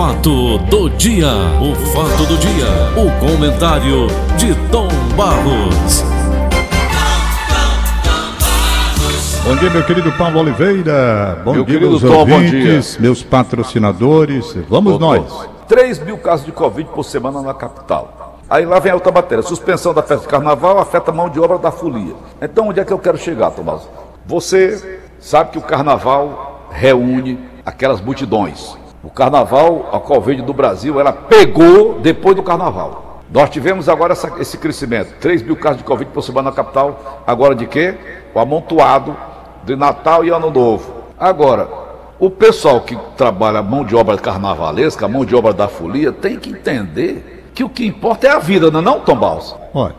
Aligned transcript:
fato 0.00 0.56
do 0.56 0.88
dia, 0.88 1.28
o 1.60 1.74
fato 1.92 2.24
do 2.24 2.38
dia, 2.38 2.66
o 2.96 3.20
comentário 3.20 4.06
de 4.38 4.54
Tom 4.70 4.88
Barros. 5.14 6.02
Bom 9.44 9.56
dia, 9.56 9.68
meu 9.68 9.84
querido 9.84 10.10
Paulo 10.12 10.40
Oliveira. 10.40 11.42
Bom 11.44 11.52
Meu 11.52 11.66
dia, 11.66 11.74
querido 11.78 11.90
meus 11.90 12.02
Tom, 12.02 12.24
bom 12.24 12.32
ouvintes, 12.32 12.96
meus 12.96 13.22
patrocinadores. 13.22 14.56
Vamos 14.70 14.98
nós. 14.98 15.46
3 15.68 15.98
mil 15.98 16.16
casos 16.16 16.46
de 16.46 16.52
Covid 16.52 16.88
por 16.94 17.04
semana 17.04 17.42
na 17.42 17.52
capital. 17.52 18.38
Aí 18.48 18.64
lá 18.64 18.78
vem 18.78 18.92
a 18.92 18.94
outra 18.94 19.12
matéria. 19.12 19.42
Suspensão 19.42 19.92
da 19.92 20.02
festa 20.02 20.22
de 20.22 20.28
carnaval 20.28 20.78
afeta 20.78 21.10
a 21.10 21.14
mão 21.14 21.28
de 21.28 21.38
obra 21.38 21.58
da 21.58 21.70
folia. 21.70 22.14
Então, 22.40 22.68
onde 22.68 22.80
é 22.80 22.86
que 22.86 22.92
eu 22.92 22.98
quero 22.98 23.18
chegar, 23.18 23.50
Tomás? 23.50 23.82
Você 24.24 24.98
sabe 25.18 25.50
que 25.50 25.58
o 25.58 25.62
carnaval 25.62 26.70
reúne 26.70 27.38
aquelas 27.66 28.00
multidões. 28.00 28.79
O 29.02 29.08
carnaval, 29.10 29.88
a 29.92 29.98
Covid 29.98 30.42
do 30.42 30.52
Brasil, 30.52 31.00
ela 31.00 31.12
pegou 31.12 31.98
depois 32.00 32.36
do 32.36 32.42
carnaval. 32.42 33.22
Nós 33.32 33.48
tivemos 33.48 33.88
agora 33.88 34.12
essa- 34.12 34.34
esse 34.40 34.58
crescimento. 34.58 35.14
3 35.20 35.42
mil 35.42 35.56
casos 35.56 35.78
de 35.78 35.84
Covid 35.84 36.10
por 36.10 36.22
semana 36.22 36.50
na 36.50 36.56
capital. 36.56 37.22
Agora 37.26 37.54
de 37.54 37.66
quê? 37.66 37.94
O 38.34 38.40
amontoado 38.40 39.16
de 39.64 39.74
Natal 39.76 40.24
e 40.24 40.30
Ano 40.30 40.50
Novo. 40.50 40.92
Agora, 41.18 41.68
o 42.18 42.28
pessoal 42.28 42.80
que 42.82 42.96
trabalha 43.16 43.62
mão 43.62 43.84
de 43.84 43.94
obra 43.94 44.18
carnavalesca, 44.18 45.06
mão 45.08 45.24
de 45.24 45.34
obra 45.34 45.52
da 45.52 45.68
folia, 45.68 46.12
tem 46.12 46.38
que 46.38 46.50
entender 46.50 47.46
que 47.54 47.64
o 47.64 47.68
que 47.68 47.86
importa 47.86 48.26
é 48.26 48.30
a 48.30 48.38
vida, 48.38 48.70
não 48.70 48.80
é 48.80 48.82
não, 48.82 49.00
Tom 49.00 49.16
Balsa? 49.16 49.56
Olha, 49.72 49.94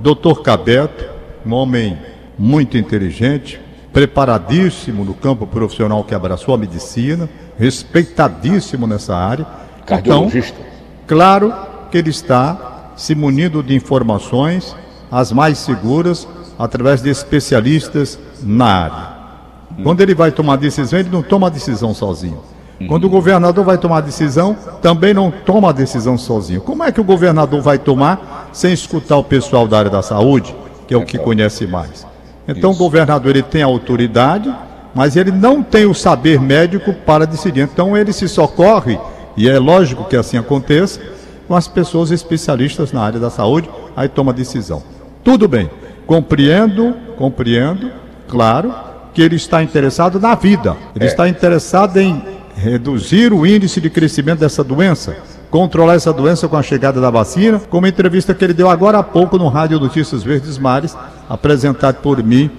doutor 0.00 0.42
Cabeto, 0.42 1.04
um 1.44 1.52
homem 1.52 1.98
muito 2.38 2.78
inteligente, 2.78 3.60
preparadíssimo 3.92 5.04
no 5.04 5.12
campo 5.14 5.46
profissional 5.46 6.04
que 6.04 6.14
abraçou 6.14 6.54
a 6.54 6.58
medicina, 6.58 7.28
respeitadíssimo 7.60 8.86
nessa 8.86 9.14
área. 9.14 9.46
Cardiologista. 9.84 10.58
Então, 10.58 10.70
claro 11.06 11.54
que 11.90 11.98
ele 11.98 12.10
está 12.10 12.92
se 12.96 13.14
munindo 13.14 13.62
de 13.62 13.74
informações 13.74 14.74
as 15.10 15.30
mais 15.30 15.58
seguras 15.58 16.26
através 16.58 17.02
de 17.02 17.10
especialistas 17.10 18.18
na 18.42 18.66
área. 18.66 19.20
Quando 19.82 20.00
ele 20.00 20.14
vai 20.14 20.30
tomar 20.30 20.56
decisão, 20.56 20.98
ele 20.98 21.10
não 21.10 21.22
toma 21.22 21.50
decisão 21.50 21.92
sozinho. 21.94 22.40
Quando 22.88 23.04
o 23.04 23.10
governador 23.10 23.64
vai 23.64 23.76
tomar 23.76 24.00
decisão, 24.00 24.56
também 24.80 25.12
não 25.12 25.30
toma 25.30 25.68
a 25.68 25.72
decisão 25.72 26.16
sozinho. 26.16 26.62
Como 26.62 26.82
é 26.82 26.90
que 26.90 27.00
o 27.00 27.04
governador 27.04 27.60
vai 27.60 27.78
tomar 27.78 28.48
sem 28.52 28.72
escutar 28.72 29.18
o 29.18 29.24
pessoal 29.24 29.68
da 29.68 29.78
área 29.78 29.90
da 29.90 30.02
saúde, 30.02 30.54
que 30.88 30.94
é 30.94 30.96
o 30.96 31.04
que 31.04 31.18
conhece 31.18 31.66
mais? 31.66 32.06
Então 32.48 32.70
o 32.70 32.76
governador 32.76 33.36
ele 33.36 33.42
tem 33.42 33.62
a 33.62 33.66
autoridade, 33.66 34.52
mas 34.94 35.16
ele 35.16 35.30
não 35.30 35.62
tem 35.62 35.86
o 35.86 35.94
saber 35.94 36.40
médico 36.40 36.92
para 36.92 37.26
decidir. 37.26 37.62
Então 37.62 37.96
ele 37.96 38.12
se 38.12 38.28
socorre, 38.28 38.98
e 39.36 39.48
é 39.48 39.58
lógico 39.58 40.04
que 40.04 40.16
assim 40.16 40.36
aconteça, 40.36 41.00
com 41.46 41.54
as 41.54 41.66
pessoas 41.66 42.10
especialistas 42.10 42.92
na 42.92 43.02
área 43.02 43.18
da 43.18 43.30
saúde, 43.30 43.68
aí 43.96 44.08
toma 44.08 44.32
decisão. 44.32 44.82
Tudo 45.24 45.48
bem, 45.48 45.68
compreendo, 46.06 46.94
compreendo, 47.16 47.90
claro, 48.28 48.72
que 49.12 49.20
ele 49.20 49.36
está 49.36 49.62
interessado 49.62 50.20
na 50.20 50.34
vida, 50.34 50.76
ele 50.94 51.06
está 51.06 51.28
interessado 51.28 51.98
em 51.98 52.22
reduzir 52.54 53.32
o 53.32 53.46
índice 53.46 53.80
de 53.80 53.90
crescimento 53.90 54.40
dessa 54.40 54.62
doença, 54.62 55.16
controlar 55.50 55.94
essa 55.94 56.12
doença 56.12 56.46
com 56.46 56.56
a 56.56 56.62
chegada 56.62 57.00
da 57.00 57.10
vacina, 57.10 57.60
como 57.68 57.86
a 57.86 57.88
entrevista 57.88 58.32
que 58.32 58.44
ele 58.44 58.54
deu 58.54 58.68
agora 58.68 58.98
há 58.98 59.02
pouco 59.02 59.36
no 59.36 59.48
Rádio 59.48 59.80
Notícias 59.80 60.22
Verdes 60.22 60.58
Mares, 60.58 60.96
apresentado 61.28 61.96
por 61.96 62.22
mim 62.22 62.50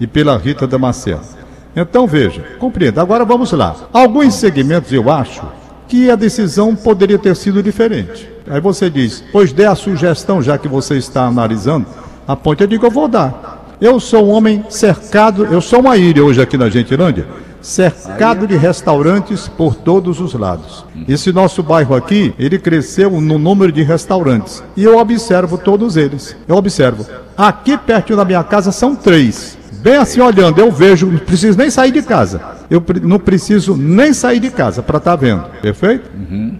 e 0.00 0.06
pela 0.06 0.38
Rita 0.38 0.66
Damasceno. 0.66 1.37
Então 1.74 2.06
veja, 2.06 2.42
compreenda. 2.58 3.00
Agora 3.00 3.24
vamos 3.24 3.52
lá. 3.52 3.76
Alguns 3.92 4.34
segmentos 4.34 4.92
eu 4.92 5.10
acho 5.10 5.42
que 5.86 6.10
a 6.10 6.16
decisão 6.16 6.76
poderia 6.76 7.18
ter 7.18 7.34
sido 7.34 7.62
diferente. 7.62 8.28
Aí 8.48 8.60
você 8.60 8.90
diz, 8.90 9.24
pois 9.32 9.52
dê 9.52 9.64
a 9.64 9.74
sugestão, 9.74 10.42
já 10.42 10.58
que 10.58 10.68
você 10.68 10.96
está 10.96 11.24
analisando, 11.24 11.86
a 12.26 12.36
ponte 12.36 12.62
eu 12.62 12.66
digo, 12.66 12.86
eu 12.86 12.90
vou 12.90 13.08
dar. 13.08 13.76
Eu 13.80 14.00
sou 14.00 14.26
um 14.26 14.30
homem 14.30 14.64
cercado, 14.68 15.46
eu 15.46 15.60
sou 15.60 15.80
uma 15.80 15.96
ilha 15.96 16.24
hoje 16.24 16.42
aqui 16.42 16.58
na 16.58 16.68
Gentilândia, 16.68 17.26
cercado 17.60 18.46
de 18.46 18.56
restaurantes 18.56 19.48
por 19.48 19.74
todos 19.74 20.20
os 20.20 20.34
lados. 20.34 20.84
Esse 21.06 21.32
nosso 21.32 21.62
bairro 21.62 21.94
aqui, 21.94 22.34
ele 22.38 22.58
cresceu 22.58 23.10
no 23.20 23.38
número 23.38 23.70
de 23.70 23.82
restaurantes. 23.82 24.62
E 24.76 24.84
eu 24.84 24.98
observo 24.98 25.56
todos 25.56 25.96
eles. 25.96 26.36
Eu 26.46 26.56
observo. 26.56 27.06
Aqui 27.36 27.76
perto 27.76 28.16
da 28.16 28.24
minha 28.24 28.42
casa 28.42 28.72
são 28.72 28.96
três. 28.96 29.57
Bem 29.80 29.96
assim 29.96 30.20
olhando, 30.20 30.60
eu 30.60 30.70
vejo, 30.70 31.06
não 31.06 31.18
preciso 31.18 31.56
nem 31.56 31.70
sair 31.70 31.90
de 31.90 32.02
casa. 32.02 32.40
Eu 32.70 32.82
não 33.02 33.18
preciso 33.18 33.76
nem 33.76 34.12
sair 34.12 34.40
de 34.40 34.50
casa 34.50 34.82
para 34.82 34.98
estar 34.98 35.16
vendo. 35.16 35.44
Perfeito? 35.62 36.10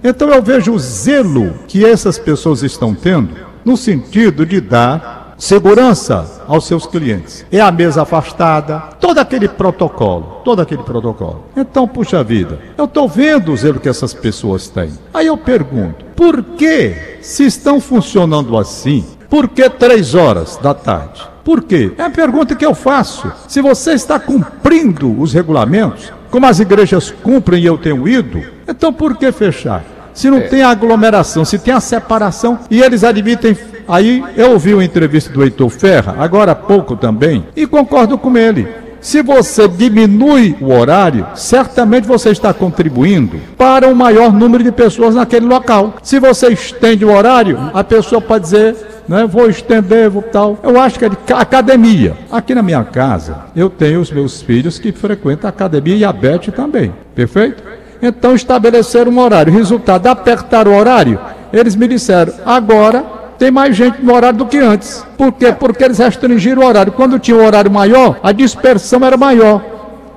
Então 0.03 0.29
eu 0.31 0.43
vejo 0.43 0.73
o 0.73 0.79
zelo 0.79 1.55
que 1.67 1.85
essas 1.85 2.19
pessoas 2.19 2.63
estão 2.63 2.95
tendo 2.95 3.31
no 3.65 3.77
sentido 3.77 4.47
de 4.47 4.61
dar 4.61 5.35
segurança 5.39 6.43
aos 6.49 6.67
seus 6.67 6.87
clientes. 6.87 7.47
É 7.51 7.61
a 7.61 7.71
mesa 7.71 8.03
afastada, 8.03 8.81
todo 9.01 9.19
aquele 9.19 9.49
protocolo, 9.49 10.41
todo 10.45 10.61
aquele 10.61 10.83
protocolo. 10.83 11.45
Então, 11.57 11.87
puxa 11.87 12.25
vida, 12.25 12.59
eu 12.77 12.87
estou 12.87 13.09
vendo 13.09 13.53
o 13.53 13.57
zelo 13.57 13.79
que 13.79 13.89
essas 13.89 14.13
pessoas 14.13 14.69
têm. 14.69 14.91
Aí 15.15 15.27
eu 15.27 15.37
pergunto, 15.37 16.05
por 16.17 16.43
que, 16.43 17.19
se 17.21 17.45
estão 17.45 17.81
funcionando 17.81 18.59
assim, 18.59 19.05
por 19.31 19.49
que 19.49 19.69
três 19.71 20.15
horas 20.15 20.57
da 20.57 20.75
tarde? 20.75 21.23
Por 21.49 21.63
quê? 21.63 21.93
É 21.97 22.03
a 22.03 22.11
pergunta 22.11 22.55
que 22.55 22.67
eu 22.67 22.75
faço. 22.75 23.33
Se 23.49 23.63
você 23.63 23.93
está 23.93 24.21
cumprindo 24.21 25.19
os 25.19 25.33
regulamentos, 25.33 26.13
como 26.31 26.45
as 26.45 26.61
igrejas 26.61 27.11
cumprem 27.23 27.63
e 27.63 27.65
eu 27.65 27.79
tenho 27.79 28.07
ido, 28.07 28.43
então 28.69 28.93
por 28.93 29.17
que 29.17 29.33
fechar? 29.33 29.83
Se 30.13 30.29
não 30.29 30.43
tem 30.43 30.61
aglomeração, 30.61 31.47
se 31.47 31.59
tem 31.59 31.73
a 31.73 31.81
separação 31.81 32.59
e 32.71 32.83
eles 32.83 33.03
admitem. 33.03 33.57
Aí 33.89 34.23
eu 34.37 34.51
ouvi 34.51 34.75
uma 34.75 34.85
entrevista 34.85 35.33
do 35.33 35.43
Heitor 35.43 35.71
Ferra, 35.71 36.17
agora 36.19 36.53
há 36.53 36.55
pouco 36.55 36.95
também, 36.95 37.47
e 37.57 37.67
concordo 37.67 38.19
com 38.19 38.37
ele. 38.37 38.69
Se 39.01 39.23
você 39.23 39.67
diminui 39.67 40.55
o 40.61 40.71
horário, 40.71 41.27
certamente 41.35 42.07
você 42.07 42.29
está 42.29 42.53
contribuindo 42.53 43.41
para 43.57 43.89
um 43.89 43.95
maior 43.95 44.35
número 44.35 44.63
de 44.63 44.73
pessoas 44.73 45.15
naquele 45.15 45.47
local. 45.47 45.95
Se 46.03 46.21
você 46.21 46.49
estende 46.49 47.07
o 47.07 47.15
horário, 47.15 47.71
a 47.73 47.83
pessoa 47.83 48.21
pode 48.21 48.45
dizer, 48.45 48.77
né, 49.09 49.27
vou 49.27 49.49
estender, 49.49 50.11
vou 50.11 50.23
tal. 50.23 50.59
Eu 50.63 50.79
acho 50.81 50.99
que 50.99 51.05
é 51.05 51.09
de 51.09 51.17
ca- 51.17 51.39
academia. 51.41 52.15
Aqui 52.31 52.55
na 52.55 52.63
minha 52.63 52.85
casa, 52.85 53.37
eu 53.57 53.71
tenho 53.71 54.01
os 54.01 54.11
meus 54.13 54.43
filhos 54.43 54.79
que 54.79 54.93
frequentam 54.93 55.49
a 55.49 55.51
academia 55.51 55.97
e 55.97 56.05
a 56.05 56.13
Beth 56.13 56.51
também. 56.55 56.93
Perfeito? 57.15 57.63
Então 58.03 58.35
estabeleceram 58.35 59.11
um 59.11 59.19
horário. 59.19 59.53
Resultado, 59.53 60.07
apertaram 60.07 60.73
o 60.73 60.77
horário. 60.77 61.19
Eles 61.53 61.75
me 61.75 61.89
disseram, 61.89 62.33
agora 62.45 63.03
tem 63.39 63.51
mais 63.51 63.75
gente 63.75 64.03
no 64.03 64.15
horário 64.15 64.39
do 64.39 64.47
que 64.47 64.59
antes. 64.59 65.05
Por 65.17 65.33
quê? 65.33 65.53
Porque 65.53 65.83
eles 65.83 65.99
restringiram 65.99 66.63
o 66.63 66.67
horário. 66.67 66.93
Quando 66.93 67.19
tinha 67.19 67.37
um 67.37 67.45
horário 67.45 67.71
maior, 67.71 68.19
a 68.23 68.31
dispersão 68.33 69.05
era 69.05 69.17
maior. 69.17 69.63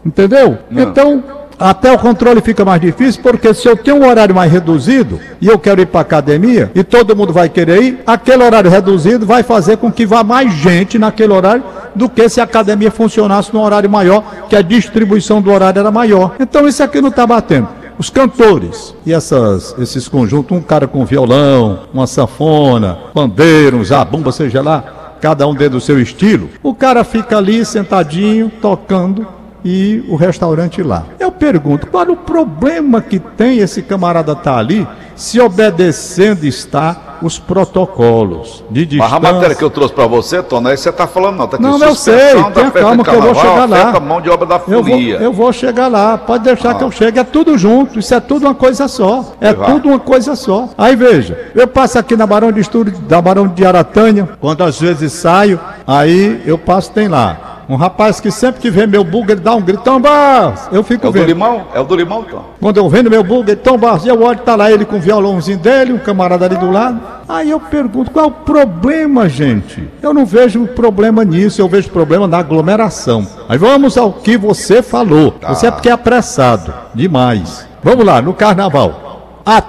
Entendeu? 0.06 0.58
Então, 0.72 1.24
até 1.62 1.92
o 1.92 2.00
controle 2.00 2.42
fica 2.42 2.66
mais 2.66 2.82
difícil, 2.82 3.22
porque 3.22 3.54
se 3.54 3.68
eu 3.68 3.78
tenho 3.78 3.98
um 3.98 4.08
horário 4.08 4.34
mais 4.34 4.52
reduzido 4.52 5.20
e 5.40 5.48
eu 5.48 5.60
quero 5.60 5.80
ir 5.80 5.86
para 5.86 6.02
academia 6.02 6.72
e 6.74 6.84
todo 6.84 7.16
mundo 7.16 7.32
vai 7.32 7.50
querer 7.50 7.84
ir, 7.84 8.00
aquele 8.06 8.44
horário 8.44 8.70
reduzido 8.70 9.26
vai 9.26 9.44
fazer 9.44 9.78
com 9.78 9.92
que 9.92 10.06
vá 10.06 10.24
mais 10.24 10.52
gente 10.54 10.98
naquele 10.98 11.32
horário 11.32 11.64
do 11.94 12.10
que 12.10 12.28
se 12.28 12.42
a 12.42 12.46
academia 12.46 12.90
funcionasse 12.90 13.54
num 13.54 13.62
horário 13.62 13.90
maior, 13.90 14.24
que 14.50 14.56
a 14.56 14.62
distribuição 14.62 15.40
do 15.40 15.52
horário 15.52 15.80
era 15.80 15.92
maior. 15.92 16.36
Então 16.40 16.68
isso 16.68 16.82
aqui 16.82 17.00
não 17.00 17.10
está 17.10 17.28
batendo. 17.28 17.68
Os 17.98 18.10
cantores 18.10 18.96
e 19.06 19.14
essas, 19.14 19.76
esses 19.78 20.08
conjuntos, 20.08 20.58
um 20.58 20.62
cara 20.62 20.88
com 20.88 21.06
violão, 21.06 21.82
uma 21.94 22.08
sanfona, 22.08 22.98
bandeira, 23.14 23.76
um 23.76 23.84
zabumba, 23.84 24.32
seja 24.32 24.62
lá, 24.64 24.84
cada 25.22 25.48
um 25.48 25.54
dentro 25.54 25.74
do 25.78 25.82
seu 25.82 26.02
estilo, 26.02 26.50
o 26.64 26.74
cara 26.74 27.04
fica 27.04 27.38
ali 27.38 27.64
sentadinho, 27.64 28.52
tocando 28.60 29.28
e 29.64 30.04
o 30.10 30.16
restaurante 30.16 30.82
lá. 30.82 31.06
Eu 31.20 31.32
pergunto, 31.32 31.88
qual 31.88 32.08
o 32.10 32.16
problema 32.16 33.02
que 33.02 33.20
tem 33.20 33.60
esse 33.60 33.82
camarada 33.82 34.34
estar 34.34 34.58
ali 34.58 34.88
se 35.16 35.40
obedecendo 35.40 36.46
está 36.46 37.20
os 37.22 37.38
protocolos 37.38 38.64
de 38.72 38.98
Mas 38.98 39.14
a 39.14 39.16
distância? 39.16 39.34
matéria 39.34 39.56
que 39.56 39.64
eu 39.64 39.70
trouxe 39.70 39.94
para 39.94 40.08
você, 40.08 40.38
isso 40.38 40.48
que 40.48 40.76
você 40.76 40.90
está 40.90 41.06
falando, 41.06 41.38
não. 41.38 41.48
Tá 41.48 41.58
aqui, 41.58 41.64
Não, 41.64 41.78
eu 41.80 41.96
sei, 41.96 42.32
tenha 42.54 42.72
calma 42.72 43.04
que 43.04 43.10
eu 43.12 43.22
vou 43.22 43.36
chegar 43.36 43.70
lá. 43.70 44.00
mão 44.00 44.20
de 44.20 44.30
obra 44.30 44.48
da 44.48 44.62
Eu 44.68 44.84
vou, 44.84 45.00
eu 45.00 45.34
vou 45.34 45.54
chegar 45.54 45.88
lá, 45.88 46.18
pode 46.18 46.44
deixar 46.44 46.76
que 46.76 46.84
eu 46.84 46.92
chegue, 46.92 47.20
é 47.20 47.24
tudo 47.24 47.58
junto, 47.58 48.00
isso 48.00 48.14
é 48.16 48.20
tudo 48.20 48.48
uma 48.48 48.56
coisa 48.56 48.88
só. 48.88 49.34
É 49.40 49.54
tudo 49.54 49.90
uma 49.90 50.00
coisa 50.00 50.36
só. 50.36 50.70
Aí 50.78 50.96
veja, 50.96 51.52
eu 51.54 51.68
passo 51.68 52.00
aqui 52.00 52.16
na 52.16 52.26
Barão 52.26 52.52
de 52.52 52.60
Estúdio, 52.60 52.98
da 53.02 53.22
Barão 53.22 53.48
de 53.48 53.66
Aratânia, 53.66 54.28
quando 54.40 54.64
às 54.64 54.80
vezes 54.80 55.14
saio, 55.14 55.60
aí 55.86 56.42
eu 56.46 56.58
passo, 56.58 56.92
tem 56.92 57.08
lá. 57.08 57.51
Um 57.72 57.78
rapaz 57.78 58.20
que 58.20 58.30
sempre 58.30 58.60
que 58.60 58.70
vê 58.70 58.86
meu 58.86 59.02
bug, 59.02 59.32
ele 59.32 59.40
dá 59.40 59.56
um 59.56 59.62
grito, 59.62 59.82
Tom 59.82 60.02
Barros. 60.02 60.60
Eu 60.74 60.84
fico 60.84 61.06
É 61.06 61.10
o 61.10 61.12
do 61.14 61.20
vendo. 61.20 61.28
limão? 61.28 61.62
É 61.74 61.80
o 61.80 61.86
do 61.86 61.96
limão, 61.96 62.22
Tom? 62.22 62.44
Quando 62.60 62.76
eu 62.76 62.90
vendo 62.90 63.10
meu 63.10 63.24
bug, 63.24 63.56
Tom 63.56 63.78
Barros, 63.78 64.06
eu 64.06 64.22
olho, 64.22 64.40
tá 64.40 64.58
lá 64.58 64.70
ele 64.70 64.84
com 64.84 64.98
o 64.98 65.00
violãozinho 65.00 65.58
dele, 65.58 65.94
um 65.94 65.98
camarada 65.98 66.44
ali 66.44 66.58
do 66.58 66.70
lado. 66.70 67.00
Aí 67.30 67.50
eu 67.50 67.62
pergunto, 67.62 68.12
qual 68.12 68.26
é 68.26 68.28
o 68.28 68.32
problema, 68.32 69.30
gente? 69.30 69.88
Eu 70.02 70.14
não 70.14 70.26
vejo 70.26 70.68
problema 70.68 71.24
nisso, 71.24 71.62
eu 71.62 71.70
vejo 71.70 71.90
problema 71.92 72.28
na 72.28 72.40
aglomeração. 72.40 73.26
Aí 73.48 73.58
vamos 73.58 73.98
ao 73.98 74.12
que 74.12 74.36
você 74.36 74.82
falou. 74.82 75.36
Você 75.48 75.68
é 75.68 75.72
porque 75.72 75.88
é 75.88 75.94
apressado, 75.94 76.74
demais. 76.94 77.66
Vamos 77.82 78.06
lá, 78.06 78.22
no 78.22 78.34
carnaval. 78.34 79.40
há 79.46 79.62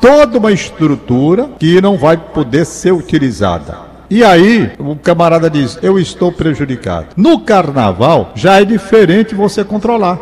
toda 0.00 0.38
uma 0.38 0.50
estrutura 0.50 1.50
que 1.58 1.78
não 1.82 1.98
vai 1.98 2.16
poder 2.16 2.64
ser 2.64 2.92
utilizada. 2.92 3.89
E 4.10 4.24
aí, 4.24 4.72
o 4.76 4.96
camarada 4.96 5.48
diz: 5.48 5.78
Eu 5.80 5.96
estou 5.96 6.32
prejudicado. 6.32 7.06
No 7.16 7.40
carnaval, 7.40 8.32
já 8.34 8.60
é 8.60 8.64
diferente 8.64 9.36
você 9.36 9.62
controlar. 9.62 10.18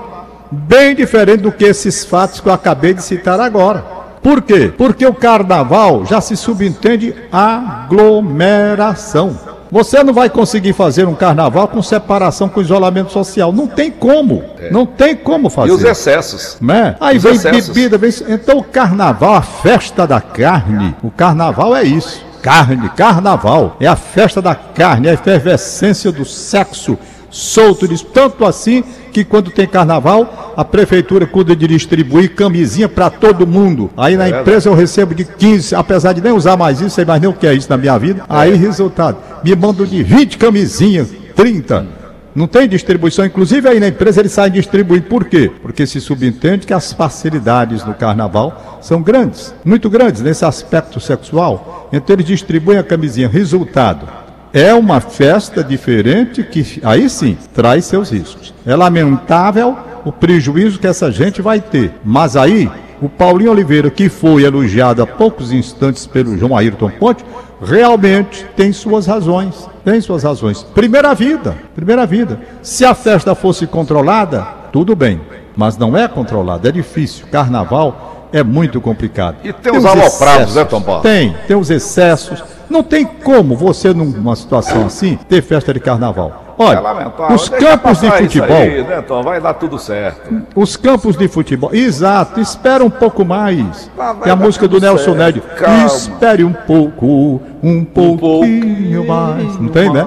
Bem 0.50 0.94
diferente 0.94 1.40
do 1.40 1.50
que 1.50 1.64
esses 1.64 2.04
fatos 2.04 2.40
que 2.40 2.48
eu 2.48 2.52
acabei 2.52 2.92
de 2.92 3.02
citar 3.02 3.40
agora. 3.40 3.82
Por 4.22 4.42
quê? 4.42 4.70
Porque 4.76 5.06
o 5.06 5.14
carnaval 5.14 6.04
já 6.04 6.20
se 6.20 6.36
subentende 6.36 7.14
aglomeração. 7.32 9.38
Você 9.70 10.02
não 10.02 10.12
vai 10.12 10.30
conseguir 10.30 10.72
fazer 10.72 11.06
um 11.06 11.14
carnaval 11.14 11.68
com 11.68 11.82
separação, 11.82 12.48
com 12.48 12.60
isolamento 12.60 13.12
social. 13.12 13.52
Não 13.52 13.66
tem 13.66 13.90
como. 13.90 14.42
É. 14.58 14.70
Não 14.70 14.84
tem 14.84 15.16
como 15.16 15.48
fazer. 15.48 15.70
E 15.70 15.72
os 15.72 15.82
excessos. 15.82 16.58
Né? 16.60 16.96
Aí 17.00 17.16
os 17.16 17.22
vem 17.22 17.32
excessos. 17.32 17.68
bebida, 17.68 17.98
vem. 17.98 18.10
Então 18.28 18.58
o 18.58 18.64
carnaval, 18.64 19.34
a 19.34 19.42
festa 19.42 20.06
da 20.06 20.20
carne, 20.20 20.94
o 21.02 21.10
carnaval 21.10 21.76
é 21.76 21.84
isso. 21.84 22.27
Carne, 22.42 22.88
carnaval. 22.90 23.76
É 23.80 23.86
a 23.86 23.96
festa 23.96 24.40
da 24.40 24.54
carne, 24.54 25.08
é 25.08 25.10
a 25.10 25.14
efervescência 25.14 26.12
do 26.12 26.24
sexo 26.24 26.98
solto 27.30 27.86
disso. 27.86 28.06
Tanto 28.12 28.44
assim 28.44 28.82
que 29.12 29.24
quando 29.24 29.50
tem 29.50 29.66
carnaval, 29.66 30.54
a 30.56 30.64
prefeitura 30.64 31.26
cuida 31.26 31.54
de 31.54 31.66
distribuir 31.66 32.34
camisinha 32.34 32.88
para 32.88 33.10
todo 33.10 33.46
mundo. 33.46 33.90
Aí 33.96 34.16
na 34.16 34.26
é 34.26 34.40
empresa 34.40 34.68
eu 34.68 34.74
recebo 34.74 35.14
de 35.14 35.24
15, 35.24 35.74
apesar 35.74 36.12
de 36.12 36.20
nem 36.20 36.32
usar 36.32 36.56
mais 36.56 36.80
isso, 36.80 36.90
sei 36.90 37.04
mais 37.04 37.20
nem 37.20 37.30
o 37.30 37.34
que 37.34 37.46
é 37.46 37.54
isso 37.54 37.68
na 37.70 37.76
minha 37.76 37.98
vida. 37.98 38.24
Aí, 38.28 38.54
resultado, 38.54 39.18
me 39.44 39.54
mandam 39.54 39.86
de 39.86 40.02
20 40.02 40.38
camisinhas, 40.38 41.08
30. 41.34 41.97
Não 42.38 42.46
tem 42.46 42.68
distribuição, 42.68 43.26
inclusive 43.26 43.68
aí 43.68 43.80
na 43.80 43.88
empresa 43.88 44.20
eles 44.20 44.30
saem 44.30 44.52
distribuindo. 44.52 45.06
Por 45.06 45.24
quê? 45.24 45.50
Porque 45.60 45.84
se 45.84 46.00
subentende 46.00 46.68
que 46.68 46.72
as 46.72 46.92
facilidades 46.92 47.84
no 47.84 47.94
carnaval 47.94 48.78
são 48.80 49.02
grandes, 49.02 49.52
muito 49.64 49.90
grandes 49.90 50.22
nesse 50.22 50.44
aspecto 50.44 51.00
sexual. 51.00 51.88
Então 51.92 52.14
eles 52.14 52.24
distribuem 52.24 52.78
a 52.78 52.84
camisinha. 52.84 53.28
Resultado: 53.28 54.08
é 54.52 54.72
uma 54.72 55.00
festa 55.00 55.64
diferente 55.64 56.44
que 56.44 56.80
aí 56.84 57.10
sim 57.10 57.36
traz 57.52 57.86
seus 57.86 58.10
riscos. 58.10 58.54
É 58.64 58.76
lamentável 58.76 59.76
o 60.04 60.12
prejuízo 60.12 60.78
que 60.78 60.86
essa 60.86 61.10
gente 61.10 61.42
vai 61.42 61.60
ter. 61.60 61.90
Mas 62.04 62.36
aí, 62.36 62.70
o 63.02 63.08
Paulinho 63.08 63.50
Oliveira, 63.50 63.90
que 63.90 64.08
foi 64.08 64.44
elogiado 64.44 65.02
há 65.02 65.06
poucos 65.08 65.50
instantes 65.50 66.06
pelo 66.06 66.38
João 66.38 66.56
Ayrton 66.56 66.90
Ponte, 67.00 67.24
realmente 67.60 68.46
tem 68.56 68.72
suas 68.72 69.06
razões. 69.06 69.68
Tem 69.88 70.02
suas 70.02 70.22
razões. 70.22 70.62
Primeira 70.62 71.14
vida, 71.14 71.56
primeira 71.74 72.04
vida. 72.04 72.38
Se 72.60 72.84
a 72.84 72.94
festa 72.94 73.34
fosse 73.34 73.66
controlada, 73.66 74.46
tudo 74.70 74.94
bem. 74.94 75.18
Mas 75.56 75.78
não 75.78 75.96
é 75.96 76.06
controlada, 76.06 76.68
é 76.68 76.72
difícil. 76.72 77.26
Carnaval 77.32 78.28
é 78.30 78.42
muito 78.42 78.82
complicado. 78.82 79.36
E 79.42 79.50
tem, 79.50 79.72
tem 79.72 79.78
os 79.78 79.86
aloprados, 79.86 80.54
né, 80.54 80.64
Tom 80.66 80.82
Paulo? 80.82 81.00
Tem, 81.00 81.34
tem 81.46 81.56
os 81.56 81.70
excessos 81.70 82.44
não 82.68 82.82
tem 82.82 83.04
como 83.04 83.56
você, 83.56 83.92
numa 83.94 84.36
situação 84.36 84.86
assim, 84.86 85.18
ter 85.28 85.42
festa 85.42 85.72
de 85.72 85.80
carnaval. 85.80 86.47
Olha, 86.58 86.78
é 86.78 87.32
os 87.32 87.48
campos 87.48 88.00
de 88.00 88.10
futebol. 88.10 88.56
Aí, 88.56 88.82
né, 88.82 89.00
Tom? 89.02 89.22
Vai 89.22 89.40
dar 89.40 89.54
tudo 89.54 89.78
certo. 89.78 90.42
Os 90.56 90.76
campos 90.76 91.16
de 91.16 91.28
futebol. 91.28 91.70
Exato, 91.72 92.40
espera 92.40 92.84
um 92.84 92.90
pouco 92.90 93.24
mais. 93.24 93.88
Ah, 93.96 94.16
que 94.20 94.28
a 94.28 94.34
música 94.34 94.66
do 94.66 94.80
Nelson 94.80 95.14
Ned. 95.14 95.40
Espere 95.86 96.42
um 96.42 96.52
pouco, 96.52 97.40
um 97.62 97.84
pouquinho, 97.84 98.12
um 98.12 98.16
pouquinho 98.16 99.06
mais. 99.06 99.60
Não 99.60 99.68
tem, 99.68 99.92
né? 99.92 100.04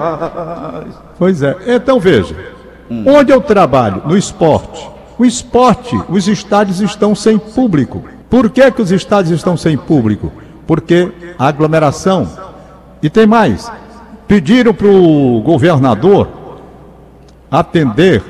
Pois 1.17 1.41
é. 1.41 1.55
Então 1.67 1.99
veja. 1.99 2.35
Hum. 2.89 3.05
Onde 3.07 3.31
eu 3.31 3.39
trabalho? 3.39 4.01
No 4.05 4.17
esporte. 4.17 4.89
O 5.17 5.23
esporte, 5.23 5.97
os 6.09 6.27
estádios 6.27 6.81
estão 6.81 7.15
sem 7.15 7.37
público. 7.37 8.03
Por 8.29 8.49
que, 8.49 8.69
que 8.71 8.81
os 8.81 8.91
estádios 8.91 9.31
estão 9.31 9.55
sem 9.55 9.77
público? 9.77 10.31
Porque 10.67 11.11
a 11.39 11.47
aglomeração 11.47 12.27
e 13.01 13.09
tem 13.09 13.25
mais. 13.25 13.71
Pediram 14.27 14.73
para 14.73 14.87
o 14.87 15.41
governador 15.41 16.40
atender 17.51 18.23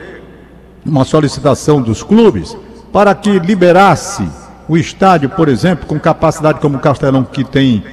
uma 0.85 1.05
solicitação 1.05 1.81
dos 1.81 2.01
clubes 2.01 2.57
para 2.91 3.13
que 3.13 3.39
liberasse 3.39 4.27
o 4.67 4.75
estádio, 4.75 5.29
por 5.29 5.47
exemplo, 5.47 5.85
com 5.85 5.99
capacidade 5.99 6.59
como 6.59 6.77
o 6.77 6.81
Castelão, 6.81 7.23
que 7.23 7.43
tem 7.43 7.83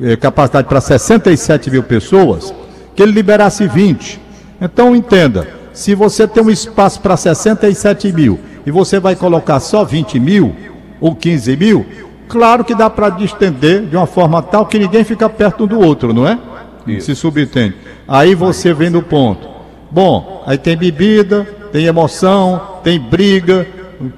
eh, 0.00 0.16
capacidade 0.16 0.68
para 0.68 0.80
67 0.80 1.70
mil 1.70 1.82
pessoas, 1.82 2.54
que 2.94 3.02
ele 3.02 3.12
liberasse 3.12 3.66
20. 3.66 4.20
Então 4.60 4.94
entenda, 4.94 5.48
se 5.72 5.94
você 5.94 6.26
tem 6.26 6.42
um 6.42 6.50
espaço 6.50 7.00
para 7.00 7.16
67 7.16 8.12
mil 8.12 8.38
e 8.64 8.70
você 8.70 9.00
vai 9.00 9.16
colocar 9.16 9.60
só 9.60 9.84
20 9.84 10.20
mil 10.20 10.54
ou 11.00 11.14
15 11.14 11.56
mil, 11.56 11.86
Claro 12.28 12.64
que 12.64 12.74
dá 12.74 12.90
para 12.90 13.10
distender 13.10 13.86
de 13.86 13.96
uma 13.96 14.06
forma 14.06 14.42
tal 14.42 14.66
que 14.66 14.78
ninguém 14.78 15.04
fica 15.04 15.28
perto 15.28 15.64
um 15.64 15.66
do 15.66 15.78
outro, 15.78 16.12
não 16.12 16.26
é? 16.26 16.38
Isso. 16.86 17.06
Se 17.06 17.14
subentende. 17.14 17.76
Aí 18.06 18.34
você 18.34 18.72
vem 18.72 18.90
no 18.90 19.02
ponto. 19.02 19.48
Bom, 19.90 20.42
aí 20.46 20.58
tem 20.58 20.76
bebida, 20.76 21.46
tem 21.72 21.86
emoção, 21.86 22.60
tem 22.82 22.98
briga, 22.98 23.66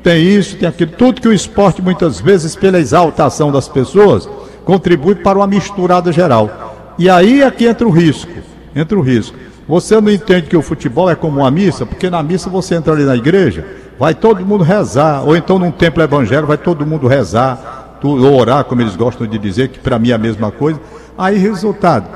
tem 0.03 0.23
isso, 0.23 0.56
tem 0.56 0.69
aquilo. 0.69 0.93
Tudo 0.93 1.20
que 1.20 1.29
o 1.29 1.32
esporte, 1.32 1.82
muitas 1.82 2.20
vezes, 2.20 2.56
pela 2.56 2.79
exaltação 2.79 3.53
das 3.53 3.69
pessoas, 3.69 4.29
contribui 4.65 5.15
para 5.15 5.38
uma 5.38 5.47
misturada 5.47 6.12
geral. 6.12 6.94
E 6.99 7.09
aí 7.09 7.43
é 7.43 7.50
que 7.50 7.67
entra 7.67 7.87
o 7.87 7.91
risco. 7.91 8.31
Entra 8.75 8.99
o 8.99 9.03
risco. 9.03 9.37
Você 9.69 10.00
não 10.00 10.11
entende 10.11 10.49
que 10.49 10.56
o 10.56 10.62
futebol 10.62 11.11
é 11.11 11.15
como 11.15 11.41
uma 11.41 11.50
missa, 11.50 11.85
porque 11.85 12.09
na 12.09 12.23
missa 12.23 12.49
você 12.49 12.75
entra 12.75 12.94
ali 12.94 13.05
na 13.05 13.14
igreja, 13.14 13.67
vai 13.99 14.14
todo 14.14 14.44
mundo 14.44 14.64
rezar, 14.64 15.23
ou 15.25 15.37
então 15.37 15.59
num 15.59 15.71
templo 15.71 16.03
evangélico 16.03 16.49
vai 16.49 16.56
todo 16.56 16.87
mundo 16.87 17.06
rezar, 17.06 17.99
ou 18.03 18.35
orar, 18.35 18.64
como 18.64 18.81
eles 18.81 18.97
gostam 18.97 19.26
de 19.26 19.38
dizer, 19.38 19.69
que 19.69 19.79
para 19.79 19.99
mim 19.99 20.11
é 20.11 20.14
a 20.14 20.19
mesma 20.19 20.50
coisa. 20.50 20.81
Aí, 21.17 21.37
resultado. 21.37 22.06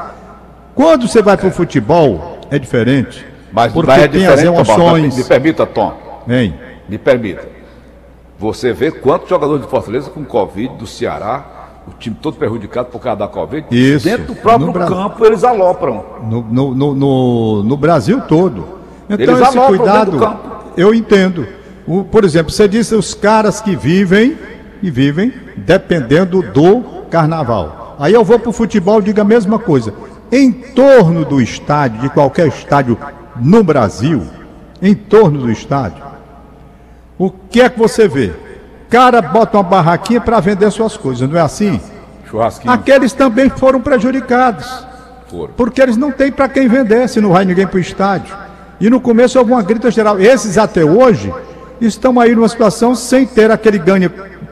Quando 0.75 1.07
você 1.07 1.21
vai 1.21 1.37
para 1.37 1.49
o 1.49 1.53
futebol, 1.53 2.41
é 2.51 2.59
diferente. 2.59 3.32
Mas, 3.53 3.73
porque 3.73 3.91
mas 3.91 4.03
é 4.03 4.09
tem 4.09 4.21
diferente, 4.21 4.49
as 4.49 4.69
emoções. 4.69 5.17
Me 5.17 5.25
permita, 5.25 5.67
Tom. 5.67 5.95
Vem. 6.27 6.55
Me 6.89 6.99
permita. 6.99 7.47
Você 8.39 8.73
vê 8.73 8.91
quantos 8.91 9.29
jogadores 9.29 9.63
de 9.63 9.69
Fortaleza 9.69 10.11
com 10.11 10.25
Covid 10.25 10.75
do 10.77 10.87
Ceará, 10.87 11.45
o 11.87 11.93
time 11.93 12.17
todo 12.21 12.37
prejudicado 12.37 12.89
por 12.89 13.01
causa 13.01 13.21
da 13.21 13.29
Covid. 13.29 13.67
Isso. 13.71 14.05
Dentro 14.05 14.27
do 14.27 14.35
próprio 14.35 14.73
campo 14.73 15.25
eles 15.25 15.45
alopram. 15.45 16.05
No, 16.23 16.43
no, 16.43 16.75
no, 16.75 16.95
no, 16.95 17.63
no 17.63 17.77
Brasil 17.77 18.21
todo. 18.23 18.81
Então 19.09 19.37
eles 19.37 19.49
esse 19.49 19.59
cuidado, 19.59 20.37
eu 20.77 20.95
entendo. 20.95 21.47
O, 21.87 22.05
por 22.05 22.25
exemplo, 22.25 22.51
você 22.51 22.67
disse 22.67 22.95
os 22.95 23.15
caras 23.15 23.61
que 23.61 23.77
vivem 23.77 24.37
e 24.83 24.91
vivem 24.91 25.33
dependendo 25.57 26.43
do 26.43 26.81
carnaval. 27.11 27.97
Aí 27.99 28.15
eu 28.15 28.25
vou 28.25 28.39
para 28.39 28.51
o 28.51 28.53
futebol 28.53 29.01
e 29.01 29.05
digo 29.05 29.21
a 29.21 29.25
mesma 29.25 29.59
coisa. 29.59 29.93
Em 30.31 30.51
torno 30.51 31.25
do 31.25 31.41
estádio, 31.41 32.01
de 32.01 32.09
qualquer 32.09 32.49
estádio 32.49 32.97
no 33.37 33.63
Brasil, 33.63 34.23
em 34.81 34.95
torno 34.95 35.39
do 35.41 35.51
estádio, 35.51 36.03
o 37.19 37.31
que 37.31 37.61
é 37.61 37.69
que 37.69 37.79
você 37.79 38.09
vê? 38.09 38.33
Cara 38.91 39.23
bota 39.23 39.57
uma 39.57 39.63
barraquinha 39.63 40.21
para 40.21 40.41
vender 40.41 40.71
suas 40.71 40.97
coisas, 40.97 41.29
não 41.29 41.39
é 41.39 41.43
assim? 41.43 41.81
Aqueles 42.67 43.13
também 43.13 43.49
foram 43.49 43.81
prejudicados. 43.81 44.67
Foram. 45.29 45.55
Porque 45.55 45.81
eles 45.81 45.97
não 45.97 46.11
têm 46.11 46.31
para 46.33 46.49
quem 46.49 46.69
vender 46.69 47.09
se 47.09 47.21
não 47.21 47.31
vai 47.31 47.45
ninguém 47.45 47.67
para 47.67 47.77
o 47.77 47.81
estádio. 47.81 48.37
E 48.81 48.91
no 48.91 49.01
começo 49.01 49.39
houve 49.39 49.53
uma 49.53 49.63
grita 49.63 49.91
geral. 49.91 50.21
Esses 50.21 50.59
até 50.59 50.85
hoje 50.85 51.33
estão 51.81 52.19
aí 52.19 52.35
numa 52.35 52.49
situação 52.49 52.95
sem 52.95 53.25
ter 53.25 53.51
aquele 53.51 53.79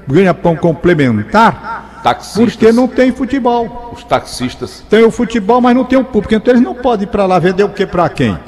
ganha-pão 0.07 0.57
complementar, 0.57 2.01
taxistas, 2.03 2.55
porque 2.55 2.73
não 2.73 2.87
tem 2.87 3.13
futebol. 3.13 3.93
Os 3.95 4.05
taxistas. 4.05 4.85
Tem 4.89 5.05
o 5.05 5.11
futebol, 5.11 5.61
mas 5.61 5.75
não 5.75 5.85
tem 5.85 5.99
o 5.99 6.05
público. 6.05 6.35
Então 6.35 6.55
eles 6.55 6.63
não 6.63 6.75
podem 6.75 7.07
ir 7.07 7.11
para 7.11 7.27
lá 7.27 7.39
vender 7.39 7.65
o 7.65 7.69
que 7.69 7.87
para 7.87 8.09
quem? 8.09 8.39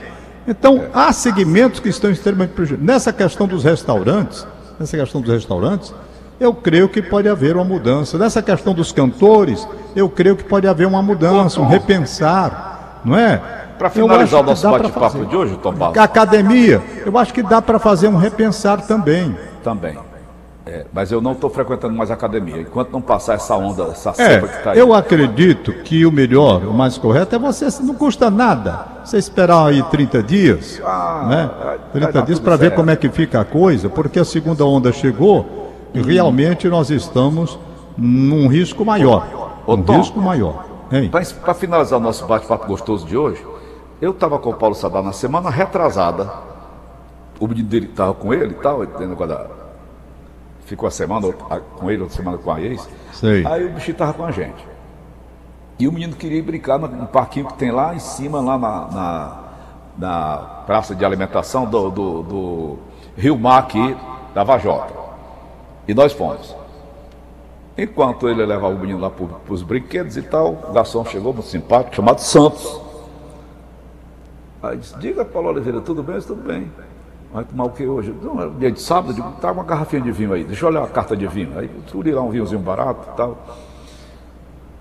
Então 0.47 0.87
há 0.93 1.13
segmentos 1.13 1.81
que 1.81 1.89
estão 1.89 2.11
extremamente 2.11 2.51
prejudicados. 2.51 2.87
Nessa 2.87 3.13
questão 3.13 3.47
dos 3.47 3.65
restaurantes, 3.65 4.47
nessa 4.79 4.97
questão 4.97 5.21
dos 5.21 5.31
restaurantes, 5.31 5.95
eu 6.41 6.53
creio 6.53 6.89
que 6.89 7.01
pode 7.01 7.29
haver 7.29 7.55
uma 7.55 7.65
mudança. 7.65 8.19
Nessa 8.19 8.43
questão 8.43 8.75
dos 8.75 8.91
cantores, 8.91 9.67
eu 9.95 10.09
creio 10.09 10.37
que 10.37 10.45
pode 10.45 10.67
haver 10.67 10.87
uma 10.87 11.03
mudança, 11.03 11.61
um 11.61 11.69
repensar, 11.69 13.01
não 13.05 13.17
é? 13.17 13.41
Para 13.79 13.91
finalizar 13.91 14.41
o 14.41 14.45
nosso 14.45 14.69
bate-papo 14.69 15.25
de 15.25 15.37
hoje, 15.37 15.57
Tom. 15.59 15.75
A 15.81 16.03
academia, 16.03 16.83
eu 17.05 17.17
acho 17.17 17.33
que 17.33 17.43
dá 17.43 17.63
para 17.63 17.79
fazer 17.79 18.09
um 18.09 18.17
repensar 18.17 18.81
também. 18.87 19.37
Também. 19.63 19.99
É, 20.65 20.87
mas 20.93 21.11
eu 21.11 21.21
não 21.21 21.33
estou 21.33 21.51
frequentando 21.51 21.95
mais 21.95 22.11
academia. 22.11 22.61
Enquanto 22.61 22.93
não 22.93 23.01
passar 23.01 23.35
essa 23.35 23.57
onda, 23.57 23.85
essa 23.85 24.11
é, 24.11 24.13
cepa 24.13 24.49
que 24.49 24.57
está 24.59 24.71
aí. 24.73 24.79
Eu 24.79 24.95
acredito 24.95 25.73
que 25.85 26.07
o 26.07 26.13
melhor, 26.13 26.63
o 26.65 26.73
mais 26.73 26.97
correto 26.97 27.35
é 27.35 27.39
você, 27.39 27.67
não 27.83 27.95
custa 27.95 28.31
nada. 28.31 28.87
Você 29.05 29.19
esperar 29.19 29.67
aí 29.67 29.83
30 29.83 30.23
dias, 30.23 30.81
ah, 30.85 31.27
né? 31.29 31.79
30 31.93 32.23
dias 32.23 32.39
para 32.39 32.57
ver 32.57 32.75
como 32.75 32.91
é 32.91 32.97
que 32.97 33.09
fica 33.09 33.41
a 33.41 33.45
coisa, 33.45 33.89
porque 33.89 34.19
a 34.19 34.25
segunda 34.25 34.65
onda 34.65 34.93
chegou 34.93 35.73
e 35.93 36.01
realmente 36.01 36.69
nós 36.69 36.91
estamos 36.91 37.59
num 37.97 38.47
risco 38.49 38.85
maior. 38.85 39.63
Ô, 39.67 39.75
um 39.75 39.83
Tom, 39.83 39.99
risco 39.99 40.21
maior. 40.21 40.65
Para 41.43 41.55
finalizar 41.55 41.99
o 41.99 42.03
nosso 42.03 42.27
bate-papo 42.27 42.67
gostoso 42.67 43.07
de 43.07 43.17
hoje, 43.17 43.45
eu 44.01 44.11
estava 44.13 44.39
com 44.39 44.51
o 44.51 44.55
Paulo 44.55 44.75
Sadar 44.75 45.03
na 45.03 45.13
semana 45.13 45.51
retrasada. 45.51 46.31
O 47.41 47.47
menino 47.47 47.69
dele 47.69 47.87
estava 47.87 48.15
com 48.15 48.33
ele 48.33 48.53
e 48.53 48.55
tal, 48.55 48.81
ficou 50.65 50.87
a 50.87 50.91
semana 50.91 51.31
com 51.33 51.91
ele, 51.91 52.03
outra 52.03 52.17
semana 52.17 52.39
com 52.39 52.51
a 52.51 52.61
ex. 52.61 52.89
Sei. 53.13 53.45
Aí 53.47 53.67
o 53.67 53.71
bichinho 53.71 53.97
tava 53.97 54.13
com 54.13 54.25
a 54.25 54.31
gente. 54.31 54.72
E 55.79 55.89
o 55.89 55.93
menino 55.93 56.15
queria 56.15 56.43
brincar 56.43 56.79
no, 56.79 56.87
no 56.89 57.07
parquinho 57.07 57.47
que 57.47 57.55
tem 57.55 57.71
lá 57.71 57.95
em 57.95 57.99
cima, 57.99 58.41
lá 58.41 58.59
na, 58.59 58.89
na, 58.91 59.39
na 59.99 60.37
praça 60.67 60.95
de 60.95 61.05
alimentação 61.05 61.65
do, 61.65 61.91
do, 61.91 62.23
do 62.23 62.79
Rio 63.17 63.39
Mar 63.39 63.59
aqui, 63.59 63.97
da 64.35 64.45
Vajota. 64.45 64.95
E 65.87 65.95
nós 65.95 66.13
fomos. 66.13 66.55
Enquanto 67.77 68.29
ele 68.29 68.45
levava 68.45 68.75
o 68.75 68.79
menino 68.79 69.01
lá 69.01 69.11
para 69.11 69.53
os 69.53 69.63
brinquedos 69.63 70.17
e 70.17 70.23
tal, 70.23 70.53
o 70.69 70.73
garçom 70.73 71.05
chegou, 71.05 71.33
muito 71.33 71.49
simpático, 71.49 71.97
chamado 71.97 72.21
Santos. 72.21 72.81
Aí 74.63 74.77
disse, 74.77 74.97
diga 74.99 75.25
Paulo 75.25 75.49
Oliveira, 75.49 75.81
tudo 75.81 76.03
bem? 76.03 76.21
Tudo 76.21 76.43
bem. 76.43 76.71
Vai 77.33 77.45
tomar 77.45 77.65
o 77.65 77.71
que 77.71 77.87
hoje? 77.87 78.15
Não, 78.23 78.43
é 78.43 78.49
dia 78.51 78.71
de 78.71 78.81
sábado, 78.81 79.15
digo, 79.15 79.33
tá 79.41 79.51
uma 79.51 79.65
garrafinha 79.65 80.03
de 80.03 80.13
vinho 80.13 80.35
aí, 80.35 80.45
deixa 80.45 80.67
eu 80.67 80.69
olhar 80.69 80.85
a 80.85 80.87
carta 80.87 81.17
de 81.17 81.27
vinho. 81.27 81.59
Aí 81.59 81.71
eu 81.93 82.15
lá 82.15 82.23
um 82.23 82.31
vinhozinho 82.31 82.61
barato 82.61 83.09
e 83.11 83.17
tal. 83.17 83.39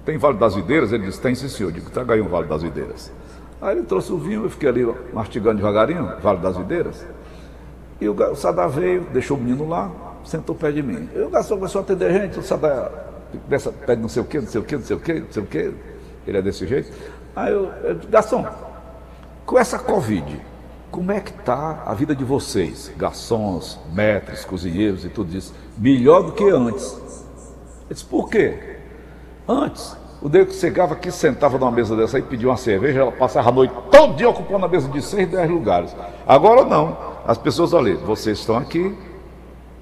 Tem 0.06 0.18
Vale 0.18 0.38
das 0.38 0.56
Videiras? 0.56 0.92
Ele 0.92 1.06
disse, 1.06 1.22
tem 1.22 1.36
sim 1.36 1.48
senhor. 1.48 1.70
Eu 1.70 1.74
digo, 1.74 1.90
traga 1.90 2.14
aí 2.14 2.22
um 2.22 2.28
Vale 2.28 2.48
das 2.48 2.64
Videiras. 2.64 3.12
Aí 3.62 3.78
ele 3.78 3.86
trouxe 3.86 4.12
o 4.12 4.18
vinho, 4.18 4.44
eu 4.46 4.50
fiquei 4.50 4.70
ali 4.70 4.96
mastigando 5.14 5.58
devagarinho, 5.58 6.16
Vale 6.22 6.40
das 6.40 6.58
Videiras. 6.58 7.06
E 8.00 8.10
o, 8.10 8.14
o 8.14 8.36
Sadar 8.36 8.68
veio, 8.68 9.02
deixou 9.14 9.38
o 9.38 9.40
menino 9.40 9.70
lá, 9.70 9.92
sentou 10.26 10.56
perto 10.56 10.76
de 10.76 10.84
mim. 10.84 11.08
E 11.16 11.20
o 11.20 11.30
garçom 11.30 11.56
começou 11.56 11.80
a 11.80 11.84
atender 11.84 12.12
gente, 12.12 12.40
o 12.40 12.44
Sadar 12.44 12.92
dessa, 13.48 13.72
pede 13.72 14.02
não 14.02 14.10
sei 14.10 14.24
o 14.24 14.26
quê, 14.26 14.40
não 14.40 14.48
sei 14.48 14.62
o 14.62 14.64
quê, 14.64 14.76
não 14.76 14.84
sei 14.84 14.96
o 14.96 15.00
quê, 15.00 15.14
não 15.20 15.32
sei 15.32 15.44
o 15.44 15.46
quê. 15.46 15.72
Ele 16.26 16.38
é 16.38 16.42
desse 16.42 16.66
jeito. 16.66 16.92
Aí 17.36 17.52
eu, 17.54 17.72
eu 17.84 17.94
disse, 17.96 18.08
garçom, 18.08 18.46
com 19.46 19.60
essa 19.60 19.78
Covid, 19.78 20.42
como 20.90 21.12
é 21.12 21.20
que 21.20 21.32
está 21.32 21.84
a 21.86 21.94
vida 21.94 22.16
de 22.16 22.24
vocês, 22.24 22.92
garçons, 22.98 23.80
maîtres, 23.94 24.44
cozinheiros 24.44 25.06
e 25.06 25.10
tudo 25.10 25.36
isso? 25.36 25.54
Melhor 25.78 26.24
do 26.24 26.32
que 26.32 26.50
antes. 26.50 26.94
Eu 27.88 27.94
disse, 27.94 28.06
por 28.06 28.30
quê? 28.30 28.81
Antes, 29.48 29.98
o 30.22 30.30
nego 30.30 30.52
chegava 30.52 30.94
aqui, 30.94 31.12
sentava 31.12 31.58
numa 31.58 31.72
mesa 31.72 31.96
dessa 31.96 32.18
aí, 32.18 32.24
pedia 32.24 32.48
uma 32.48 32.58
cerveja, 32.58 33.02
ela 33.02 33.12
passava 33.12 33.50
a 33.50 33.52
noite 33.52 33.74
todo 33.90 34.16
dia 34.16 34.30
ocupando 34.30 34.66
a 34.66 34.70
mesa 34.70 34.88
de 34.88 35.02
seis, 35.02 35.28
dez 35.30 35.50
lugares. 35.50 35.96
Agora 36.28 36.64
não. 36.64 36.96
As 37.26 37.38
pessoas, 37.38 37.74
olha, 37.74 37.96
vocês 37.98 38.40
estão 38.40 38.56
aqui, 38.56 38.96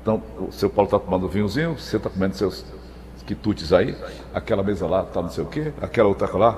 então 0.02 0.22
o 0.40 0.52
seu 0.52 0.70
Paulo 0.70 0.88
está 0.88 1.00
tomando 1.00 1.28
vinhozinho, 1.28 1.78
você 1.78 1.98
está 1.98 2.10
comendo 2.10 2.36
seus 2.36 2.66
quitutes 3.26 3.72
aí, 3.72 3.96
aquela 4.34 4.64
mesa 4.64 4.88
lá 4.88 5.02
está 5.02 5.22
não 5.22 5.30
sei 5.30 5.44
o 5.44 5.48
quê, 5.48 5.72
aquela 5.82 6.10
outra 6.10 6.36
lá. 6.38 6.58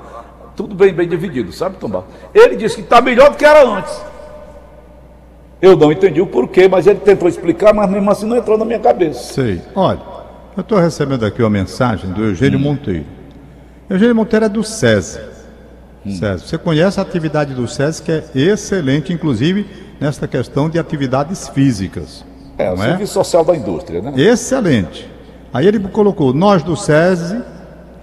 Tudo 0.55 0.75
bem, 0.75 0.93
bem 0.93 1.08
dividido, 1.08 1.51
sabe, 1.51 1.77
Tombar? 1.77 2.03
Ele 2.34 2.55
disse 2.55 2.75
que 2.75 2.81
está 2.81 3.01
melhor 3.01 3.31
do 3.31 3.38
que 3.38 3.46
era 3.46 3.67
antes. 3.67 4.01
Eu 5.62 5.75
não 5.75 5.91
entendi 5.91 6.22
o 6.22 6.27
porquê, 6.27 6.67
mas 6.67 6.88
ele 6.88 7.00
tentou 7.00 7.27
explicar, 7.27 7.74
mas 7.74 7.89
mesmo 7.89 8.10
assim 8.10 8.25
não 8.25 8.38
entrou 8.38 8.58
na 8.58 8.65
minha 8.65 8.79
cabeça. 8.79 9.34
Sei. 9.34 9.62
Olha, 9.75 10.00
eu 10.55 10.62
estou 10.62 10.79
recebendo 10.79 11.25
aqui 11.25 11.41
uma 11.41 11.50
mensagem 11.50 12.12
do 12.12 12.24
Eugênio 12.25 12.60
Monteiro. 12.60 13.05
Eugênio 13.89 14.15
Monteiro 14.15 14.46
é 14.46 14.50
do 14.50 14.63
SESI. 14.63 15.20
SESI. 16.05 16.48
Você 16.48 16.58
conhece 16.58 17.00
a 17.00 17.03
atividade 17.03 17.53
do 17.53 17.67
SESI, 17.67 18.01
que 18.01 18.12
é 18.12 18.24
excelente, 18.34 19.13
inclusive 19.13 19.65
nesta 20.00 20.27
questão 20.27 20.70
de 20.70 20.79
atividades 20.79 21.48
físicas. 21.48 22.25
É, 22.58 22.70
o 22.70 22.74
é? 22.75 22.77
serviço 22.77 23.13
social 23.13 23.46
da 23.46 23.55
indústria, 23.55 24.01
né? 24.01 24.13
Excelente. 24.15 25.10
Aí 25.53 25.67
ele 25.67 25.79
colocou, 25.79 26.34
nós 26.34 26.63
do 26.63 26.75
SESI, 26.75 27.41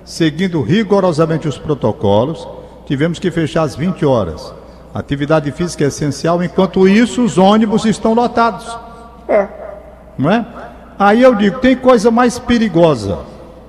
seguindo 0.04 0.62
rigorosamente 0.62 1.48
os 1.48 1.58
protocolos, 1.58 2.46
tivemos 2.86 3.18
que 3.18 3.30
fechar 3.30 3.62
às 3.62 3.74
20 3.76 4.04
horas. 4.06 4.52
Atividade 4.94 5.50
física 5.52 5.84
é 5.84 5.88
essencial, 5.88 6.42
enquanto 6.42 6.88
isso 6.88 7.22
os 7.22 7.36
ônibus 7.36 7.84
estão 7.84 8.14
lotados. 8.14 8.66
Não 10.16 10.30
é? 10.30 10.44
Aí 10.98 11.22
eu 11.22 11.34
digo, 11.34 11.58
tem 11.60 11.76
coisa 11.76 12.10
mais 12.10 12.38
perigosa 12.38 13.20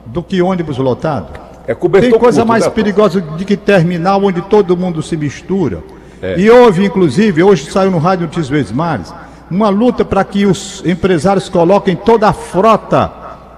do 0.05 0.23
que 0.23 0.41
ônibus 0.41 0.77
lotado? 0.77 1.39
É 1.67 1.75
cobertor 1.75 2.09
Tem 2.09 2.19
coisa 2.19 2.41
curto, 2.41 2.47
mais 2.47 2.65
né? 2.65 2.71
perigosa 2.71 3.21
do 3.21 3.45
que 3.45 3.55
terminal 3.55 4.23
onde 4.23 4.41
todo 4.41 4.75
mundo 4.75 5.03
se 5.03 5.15
mistura. 5.15 5.83
É. 6.21 6.39
E 6.39 6.49
houve, 6.49 6.83
inclusive, 6.83 7.43
hoje 7.43 7.69
saiu 7.69 7.91
no 7.91 7.99
Rádio 7.99 8.23
Notícias 8.23 8.49
Verdes 8.49 8.71
Mares, 8.71 9.13
uma 9.51 9.69
luta 9.69 10.03
para 10.03 10.23
que 10.23 10.47
os 10.47 10.83
empresários 10.85 11.47
coloquem 11.47 11.95
toda 11.95 12.27
a 12.27 12.33
frota, 12.33 13.11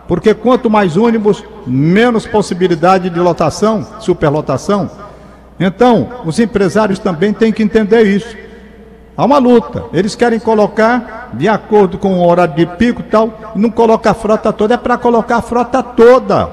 porque 0.07 0.33
quanto 0.33 0.69
mais 0.69 0.97
ônibus, 0.97 1.43
menos 1.65 2.27
possibilidade 2.27 3.09
de 3.09 3.19
lotação, 3.19 3.87
superlotação. 3.99 4.91
Então, 5.57 6.09
os 6.25 6.37
empresários 6.39 6.99
também 6.99 7.31
têm 7.31 7.53
que 7.53 7.63
entender 7.63 8.03
isso. 8.03 8.35
Há 9.21 9.25
uma 9.25 9.37
luta. 9.37 9.85
Eles 9.93 10.15
querem 10.15 10.39
colocar 10.39 11.29
de 11.33 11.47
acordo 11.47 11.99
com 11.99 12.15
o 12.15 12.27
horário 12.27 12.55
de 12.55 12.65
pico 12.65 13.01
e 13.01 13.03
tal, 13.03 13.53
e 13.55 13.59
não 13.59 13.69
coloca 13.69 14.09
a 14.09 14.15
frota 14.15 14.51
toda, 14.51 14.73
é 14.73 14.77
para 14.77 14.97
colocar 14.97 15.37
a 15.37 15.41
frota 15.43 15.83
toda. 15.83 16.49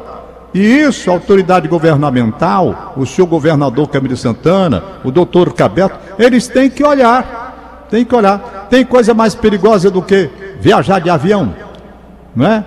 E 0.52 0.60
isso, 0.60 1.08
a 1.08 1.14
autoridade 1.14 1.66
governamental, 1.66 2.92
o 2.94 3.06
senhor 3.06 3.26
governador 3.26 3.88
Camilo 3.88 4.18
Santana, 4.18 4.84
o 5.02 5.10
doutor 5.10 5.54
Cabeto, 5.54 5.96
eles 6.18 6.46
têm 6.46 6.68
que 6.68 6.84
olhar. 6.84 7.86
Tem 7.88 8.04
que 8.04 8.14
olhar. 8.14 8.66
Tem 8.68 8.84
coisa 8.84 9.14
mais 9.14 9.34
perigosa 9.34 9.90
do 9.90 10.02
que 10.02 10.28
viajar 10.60 10.98
de 10.98 11.08
avião, 11.08 11.54
não 12.36 12.46
é? 12.46 12.64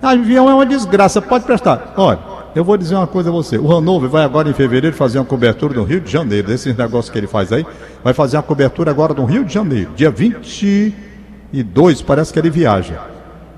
Avião 0.00 0.48
é 0.48 0.54
uma 0.54 0.64
desgraça, 0.64 1.20
pode 1.20 1.44
prestar. 1.44 1.92
Olha, 1.98 2.20
eu 2.56 2.64
vou 2.64 2.78
dizer 2.78 2.94
uma 2.94 3.06
coisa 3.06 3.28
a 3.28 3.32
você. 3.32 3.58
O 3.58 3.70
Hanover 3.70 4.08
vai 4.08 4.24
agora 4.24 4.48
em 4.48 4.54
fevereiro 4.54 4.96
fazer 4.96 5.18
uma 5.18 5.26
cobertura 5.26 5.74
no 5.74 5.84
Rio 5.84 6.00
de 6.00 6.10
Janeiro, 6.10 6.48
desses 6.48 6.74
negócios 6.74 7.10
que 7.10 7.18
ele 7.18 7.26
faz 7.26 7.52
aí. 7.52 7.66
Vai 8.02 8.14
fazer 8.14 8.38
uma 8.38 8.42
cobertura 8.42 8.90
agora 8.90 9.12
no 9.12 9.26
Rio 9.26 9.44
de 9.44 9.52
Janeiro, 9.52 9.90
dia 9.94 10.10
22, 10.10 12.00
parece 12.00 12.32
que 12.32 12.38
ele 12.38 12.48
viaja. 12.48 12.98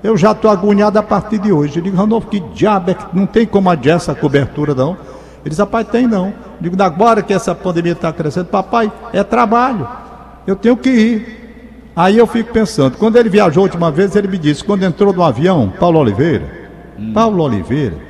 Eu 0.03 0.17
já 0.17 0.33
estou 0.33 0.51
agoniado 0.51 0.99
a 0.99 1.03
partir 1.03 1.37
de 1.37 1.49
hoje. 1.49 1.79
Eu 1.79 1.83
digo, 1.83 1.97
Hanover, 1.97 2.27
que 2.27 2.41
diabo 2.41 2.91
é 2.91 2.93
que 2.93 3.05
não 3.13 3.25
tem 3.25 3.45
como 3.45 3.69
adiar 3.69 3.95
essa 3.95 4.13
cobertura, 4.13 4.75
não? 4.75 4.97
Ele 5.45 5.49
diz, 5.49 5.59
rapaz, 5.59 5.87
tem 5.87 6.05
não. 6.05 6.27
Eu 6.27 6.33
digo, 6.69 6.83
agora 6.83 7.21
que 7.21 7.33
essa 7.33 7.55
pandemia 7.55 7.93
está 7.93 8.11
crescendo, 8.11 8.47
papai, 8.47 8.91
é 9.13 9.23
trabalho. 9.23 9.87
Eu 10.45 10.57
tenho 10.57 10.75
que 10.75 10.89
ir. 10.89 11.91
Aí 11.95 12.17
eu 12.17 12.27
fico 12.27 12.51
pensando, 12.51 12.97
quando 12.97 13.15
ele 13.15 13.29
viajou 13.29 13.61
a 13.61 13.63
última 13.63 13.89
vez, 13.91 14.13
ele 14.17 14.27
me 14.27 14.37
disse, 14.37 14.61
quando 14.61 14.83
entrou 14.83 15.13
no 15.13 15.23
avião, 15.23 15.71
Paulo 15.79 15.99
Oliveira, 15.99 16.45
Paulo 17.13 17.41
Oliveira, 17.43 18.08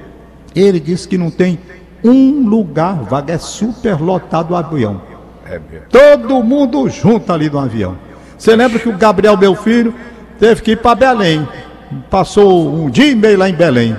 ele 0.56 0.80
disse 0.80 1.08
que 1.08 1.18
não 1.18 1.30
tem 1.30 1.60
um 2.04 2.48
lugar 2.48 3.04
vaga, 3.04 3.34
é 3.34 3.38
super 3.38 4.00
lotado 4.02 4.52
o 4.52 4.56
avião. 4.56 5.02
É. 5.46 5.60
Todo 5.90 6.44
mundo 6.44 6.88
junto 6.90 7.32
ali 7.34 7.50
no 7.50 7.60
avião. 7.60 7.98
Você 8.38 8.56
lembra 8.56 8.80
que 8.80 8.88
o 8.88 8.98
Gabriel, 8.98 9.36
meu 9.36 9.56
filho, 9.56 9.94
teve 10.40 10.62
que 10.62 10.72
ir 10.72 10.78
para 10.78 10.96
Belém. 10.96 11.48
Passou 12.10 12.74
um 12.74 12.90
dia 12.90 13.08
e 13.08 13.16
meio 13.16 13.38
lá 13.38 13.50
em 13.50 13.54
Belém. 13.54 13.98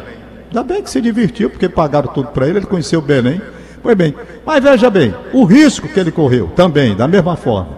Ainda 0.48 0.62
bem 0.62 0.82
que 0.82 0.90
se 0.90 1.00
divertiu, 1.00 1.50
porque 1.50 1.68
pagaram 1.68 2.08
tudo 2.12 2.28
para 2.28 2.48
ele, 2.48 2.58
ele 2.58 2.66
conheceu 2.66 3.00
Belém. 3.00 3.40
Foi 3.82 3.94
bem. 3.94 4.14
Mas 4.44 4.62
veja 4.62 4.90
bem, 4.90 5.14
o 5.32 5.44
risco 5.44 5.88
que 5.88 5.98
ele 5.98 6.10
correu 6.10 6.48
também, 6.56 6.94
da 6.94 7.06
mesma 7.06 7.36
forma. 7.36 7.68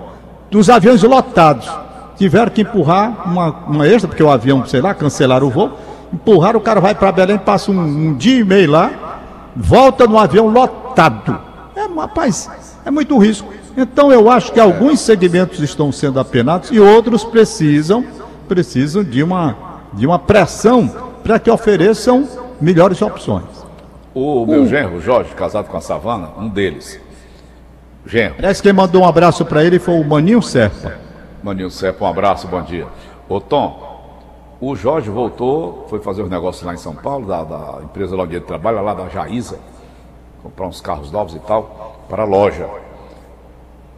Dos 0.51 0.69
aviões 0.71 1.03
lotados. 1.03 1.69
Tiveram 2.17 2.53
que 2.53 2.61
empurrar 2.61 3.27
uma, 3.27 3.51
uma 3.67 3.87
extra, 3.87 4.07
porque 4.07 4.23
o 4.23 4.31
avião, 4.31 4.65
sei 4.67 4.81
lá, 4.81 4.95
cancelaram 4.95 5.47
o 5.47 5.51
voo. 5.51 5.79
Empurraram, 6.13 6.59
o 6.59 6.63
cara 6.63 6.81
vai 6.81 6.95
para 6.95 7.11
Belém, 7.11 7.39
passa 7.39 7.71
um, 7.71 7.81
um 7.81 8.15
dia 8.15 8.41
e 8.41 8.45
meio 8.45 8.71
lá, 8.71 9.21
volta 9.57 10.07
no 10.07 10.19
avião 10.19 10.49
lotado. 10.49 11.39
É, 11.75 11.87
rapaz, 11.99 12.51
é 12.85 12.91
muito 12.91 13.17
risco. 13.19 13.49
Então 13.77 14.13
eu 14.13 14.31
acho 14.31 14.53
que 14.53 14.61
alguns 14.61 15.01
segmentos 15.01 15.61
estão 15.61 15.91
sendo 15.91 16.21
apenados 16.21 16.71
e 16.71 16.79
outros 16.79 17.25
precisam 17.25 18.05
precisam 18.47 19.03
de 19.03 19.23
uma 19.23 19.57
de 19.95 20.07
uma 20.07 20.19
pressão 20.19 20.91
para 21.23 21.39
que 21.39 21.51
ofereçam 21.51 22.29
melhores 22.61 23.01
opções. 23.01 23.45
O 24.15 24.45
meu 24.45 24.67
genro, 24.67 25.01
Jorge, 25.01 25.35
casado 25.35 25.69
com 25.69 25.77
a 25.77 25.81
Savana, 25.81 26.29
um 26.39 26.49
deles. 26.49 27.01
Genro, 28.05 28.35
Parece 28.37 28.63
que 28.63 28.69
quem 28.69 28.77
mandou 28.77 29.03
um 29.03 29.07
abraço 29.07 29.45
para 29.45 29.65
ele 29.65 29.79
foi 29.79 29.95
o 29.95 30.05
Maninho 30.05 30.43
Serpa. 30.43 30.95
Maninho 31.43 31.71
Sepa, 31.71 32.05
um 32.05 32.09
abraço, 32.09 32.47
bom 32.47 32.63
dia. 32.63 32.87
Ô 33.29 33.41
Tom, 33.41 33.92
o 34.63 34.77
Jorge 34.77 35.11
voltou, 35.11 35.87
foi 35.89 35.99
fazer 35.99 36.23
os 36.23 36.31
negócios 36.31 36.63
lá 36.65 36.73
em 36.73 36.77
São 36.77 36.95
Paulo, 36.95 37.27
da, 37.27 37.43
da 37.43 37.81
empresa 37.83 38.15
lá 38.15 38.23
onde 38.23 38.37
ele 38.37 38.45
trabalha, 38.45 38.81
lá 38.81 38.95
da 38.95 39.09
Jaíza, 39.09 39.59
comprar 40.41 40.69
uns 40.69 40.81
carros 40.81 41.11
novos 41.11 41.35
e 41.35 41.41
tal, 41.41 41.97
para 42.09 42.23
a 42.23 42.25
loja. 42.25 42.69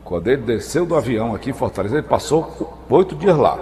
Quando 0.02 0.28
ele 0.28 0.40
desceu 0.40 0.86
do 0.86 0.96
avião 0.96 1.34
aqui 1.34 1.50
em 1.50 1.52
Fortaleza, 1.52 1.96
ele 1.98 2.06
passou 2.06 2.72
oito 2.88 3.14
dias 3.14 3.36
lá. 3.36 3.58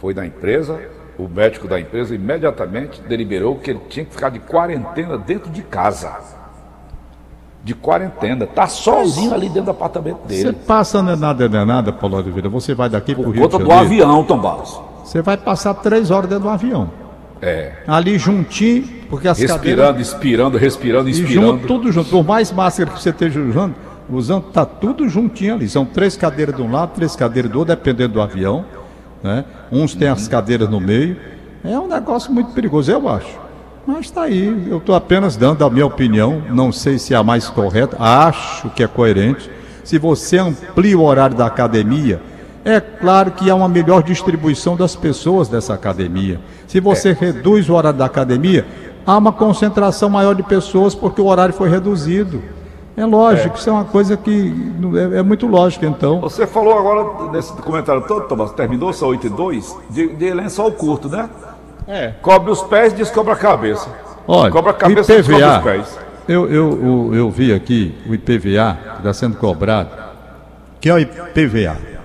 Foi 0.00 0.14
na 0.14 0.24
empresa, 0.24 0.80
o 1.18 1.28
médico 1.28 1.68
da 1.68 1.78
empresa 1.78 2.14
imediatamente 2.14 3.02
deliberou 3.02 3.56
que 3.56 3.70
ele 3.70 3.80
tinha 3.90 4.06
que 4.06 4.12
ficar 4.12 4.30
de 4.30 4.38
quarentena 4.38 5.18
dentro 5.18 5.50
de 5.50 5.62
casa. 5.62 6.16
De 7.62 7.74
quarentena, 7.74 8.46
tá 8.46 8.66
sozinho 8.66 9.34
ali 9.34 9.48
dentro 9.48 9.64
do 9.64 9.70
apartamento 9.72 10.20
Você 10.26 10.44
dele. 10.44 10.58
passa 10.66 11.02
não 11.02 11.12
é 11.12 11.16
nada, 11.16 11.46
não 11.50 11.58
é 11.60 11.64
nada, 11.66 11.92
Paulo 11.92 12.16
Oliveira. 12.16 12.48
Você 12.48 12.74
vai 12.74 12.88
daqui 12.88 13.14
para 13.14 13.20
o 13.20 13.24
Por 13.24 13.34
Rio 13.34 13.42
de 13.46 13.52
conta 13.52 13.62
do 13.62 13.68
Janeiro. 13.68 13.86
avião, 13.86 14.24
Tom 14.24 14.38
Barros. 14.38 14.89
Você 15.10 15.22
vai 15.22 15.36
passar 15.36 15.74
três 15.74 16.08
horas 16.12 16.30
dentro 16.30 16.44
do 16.44 16.50
avião. 16.50 16.88
É. 17.42 17.72
Ali 17.84 18.16
juntinho, 18.16 18.84
porque 19.08 19.26
as 19.26 19.36
cadeiras 19.38 19.60
Respirando, 19.60 20.00
inspirando, 20.00 20.56
respirando, 20.56 21.08
E 21.08 21.10
inspirando. 21.10 21.46
junto, 21.48 21.66
tudo 21.66 21.90
junto. 21.90 22.10
Por 22.10 22.24
mais 22.24 22.52
máscara 22.52 22.92
que 22.92 23.02
você 23.02 23.10
esteja 23.10 23.40
usando, 23.40 23.74
usando, 24.08 24.44
tá 24.52 24.64
tudo 24.64 25.08
juntinho 25.08 25.54
ali. 25.54 25.68
São 25.68 25.84
três 25.84 26.16
cadeiras 26.16 26.54
de 26.54 26.62
um 26.62 26.70
lado, 26.70 26.92
três 26.94 27.16
cadeiras 27.16 27.50
do 27.50 27.58
outro, 27.58 27.74
dependendo 27.74 28.14
do 28.14 28.22
avião. 28.22 28.64
Né? 29.20 29.44
Uns 29.72 29.96
têm 29.96 30.06
as 30.06 30.28
cadeiras 30.28 30.70
no 30.70 30.78
meio. 30.78 31.16
É 31.64 31.76
um 31.76 31.88
negócio 31.88 32.32
muito 32.32 32.52
perigoso, 32.52 32.92
eu 32.92 33.08
acho. 33.08 33.36
Mas 33.84 34.06
está 34.06 34.22
aí, 34.22 34.68
eu 34.70 34.78
estou 34.78 34.94
apenas 34.94 35.36
dando 35.36 35.64
a 35.64 35.70
minha 35.70 35.86
opinião, 35.86 36.40
não 36.50 36.70
sei 36.70 37.00
se 37.00 37.14
é 37.14 37.16
a 37.16 37.24
mais 37.24 37.48
correta, 37.48 37.96
acho 37.98 38.70
que 38.70 38.84
é 38.84 38.86
coerente. 38.86 39.50
Se 39.82 39.98
você 39.98 40.38
amplia 40.38 40.96
o 40.96 41.02
horário 41.02 41.36
da 41.36 41.46
academia, 41.46 42.22
é 42.64 42.80
claro 42.80 43.30
que 43.30 43.50
há 43.50 43.54
uma 43.54 43.68
melhor 43.68 44.02
distribuição 44.02 44.76
das 44.76 44.94
pessoas 44.94 45.48
dessa 45.48 45.74
academia. 45.74 46.40
Se 46.66 46.80
você 46.80 47.10
é. 47.10 47.12
reduz 47.12 47.68
o 47.68 47.74
horário 47.74 47.98
da 47.98 48.04
academia, 48.04 48.66
há 49.06 49.16
uma 49.16 49.32
concentração 49.32 50.10
maior 50.10 50.34
de 50.34 50.42
pessoas 50.42 50.94
porque 50.94 51.20
o 51.20 51.26
horário 51.26 51.54
foi 51.54 51.70
reduzido. 51.70 52.42
É 52.96 53.06
lógico, 53.06 53.56
é. 53.56 53.58
isso 53.58 53.70
é 53.70 53.72
uma 53.72 53.84
coisa 53.84 54.16
que 54.16 54.52
é, 55.14 55.18
é, 55.18 55.22
muito 55.22 55.46
lógico, 55.46 55.86
então. 55.86 56.20
Você 56.20 56.46
falou 56.46 56.78
agora, 56.78 57.30
nesse 57.32 57.52
comentário 57.54 58.02
todo, 58.06 58.28
Tomás, 58.28 58.52
terminou, 58.52 58.92
são 58.92 59.08
8 59.08 59.26
e 59.26 59.30
2, 59.30 59.76
de, 59.88 60.08
de 60.14 60.34
lençol 60.34 60.70
curto, 60.72 61.08
né? 61.08 61.30
É. 61.86 62.08
Cobre 62.20 62.50
os 62.50 62.62
pés, 62.62 62.92
descobre 62.92 63.32
a 63.32 63.36
cabeça. 63.36 63.88
Olha, 64.28 64.52
Cobra 64.52 64.72
a 64.72 64.74
cabeça, 64.74 65.14
IPVA, 65.14 65.58
os 65.58 65.64
pés. 65.64 65.98
Eu, 66.28 66.48
eu, 66.48 66.78
eu, 66.84 67.14
eu 67.14 67.30
vi 67.30 67.54
aqui 67.54 67.94
o 68.06 68.14
IPVA 68.14 68.78
que 68.92 68.98
está 68.98 69.12
sendo 69.14 69.36
cobrado. 69.36 69.90
que 70.80 70.88
é 70.90 70.94
o 70.94 70.98
IPVA? 70.98 71.99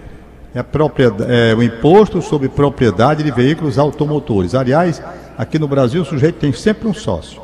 É, 0.56 1.52
é 1.52 1.54
o 1.54 1.62
Imposto 1.62 2.22
sobre 2.22 2.48
Propriedade 2.48 3.22
de 3.22 3.30
Veículos 3.30 3.78
Automotores. 3.78 4.56
Aliás, 4.56 5.04
aqui 5.38 5.60
no 5.60 5.68
Brasil 5.68 6.02
o 6.02 6.06
sujeito 6.06 6.40
tem 6.40 6.54
sempre 6.54 6.88
um 6.88 6.94
sócio. 6.94 7.42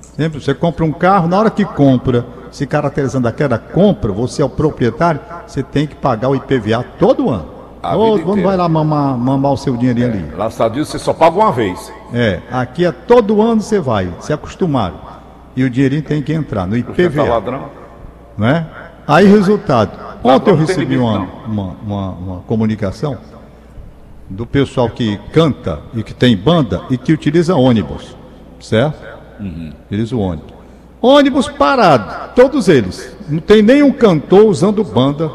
Sempre 0.00 0.40
você 0.40 0.54
compra 0.54 0.82
um 0.84 0.92
carro, 0.92 1.28
na 1.28 1.38
hora 1.38 1.50
que 1.50 1.64
compra, 1.64 2.24
se 2.50 2.66
caracterizando 2.66 3.28
aquela 3.28 3.58
compra, 3.58 4.12
você 4.12 4.40
é 4.40 4.44
o 4.44 4.48
proprietário, 4.48 5.20
você 5.46 5.62
tem 5.62 5.86
que 5.86 5.94
pagar 5.94 6.30
o 6.30 6.36
IPVA 6.36 6.84
todo 6.98 7.28
ano. 7.28 7.52
Todo 7.82 8.32
ano 8.32 8.42
vai 8.42 8.56
lá 8.56 8.66
mamar, 8.66 9.18
mamar 9.18 9.52
o 9.52 9.56
seu 9.58 9.76
dinheirinho 9.76 10.06
é, 10.06 10.10
ali. 10.10 10.30
Lá 10.34 10.44
nos 10.44 10.54
Estados 10.54 10.74
Unidos 10.74 10.88
você 10.88 10.98
só 10.98 11.12
paga 11.12 11.36
uma 11.36 11.52
vez. 11.52 11.92
É, 12.14 12.40
aqui 12.50 12.86
é 12.86 12.92
todo 12.92 13.42
ano 13.42 13.60
você 13.60 13.78
vai, 13.78 14.10
se 14.20 14.32
acostumaram. 14.32 14.98
E 15.54 15.64
o 15.64 15.68
dinheirinho 15.68 16.02
tem 16.02 16.22
que 16.22 16.32
entrar 16.32 16.66
no 16.66 16.76
IPVA. 16.76 17.24
Ladrão. 17.24 17.68
Não 18.38 18.46
é? 18.46 18.66
Aí 19.06 19.26
resultado. 19.26 20.13
Ontem 20.24 20.50
eu 20.50 20.56
recebi 20.56 20.96
uma, 20.96 21.28
uma, 21.46 21.76
uma, 21.84 22.10
uma 22.12 22.40
comunicação 22.46 23.18
do 24.28 24.46
pessoal 24.46 24.88
que 24.88 25.18
canta 25.34 25.80
e 25.92 26.02
que 26.02 26.14
tem 26.14 26.34
banda 26.34 26.80
e 26.88 26.96
que 26.96 27.12
utiliza 27.12 27.54
ônibus, 27.54 28.16
certo? 28.58 29.04
Uhum. 29.38 29.72
Utiliza 29.84 30.16
o 30.16 30.20
ônibus. 30.20 30.54
Ônibus 31.02 31.46
parado, 31.46 32.32
todos 32.34 32.68
eles. 32.68 33.14
Não 33.28 33.38
tem 33.38 33.60
nenhum 33.60 33.92
cantor 33.92 34.46
usando 34.46 34.82
banda, 34.82 35.30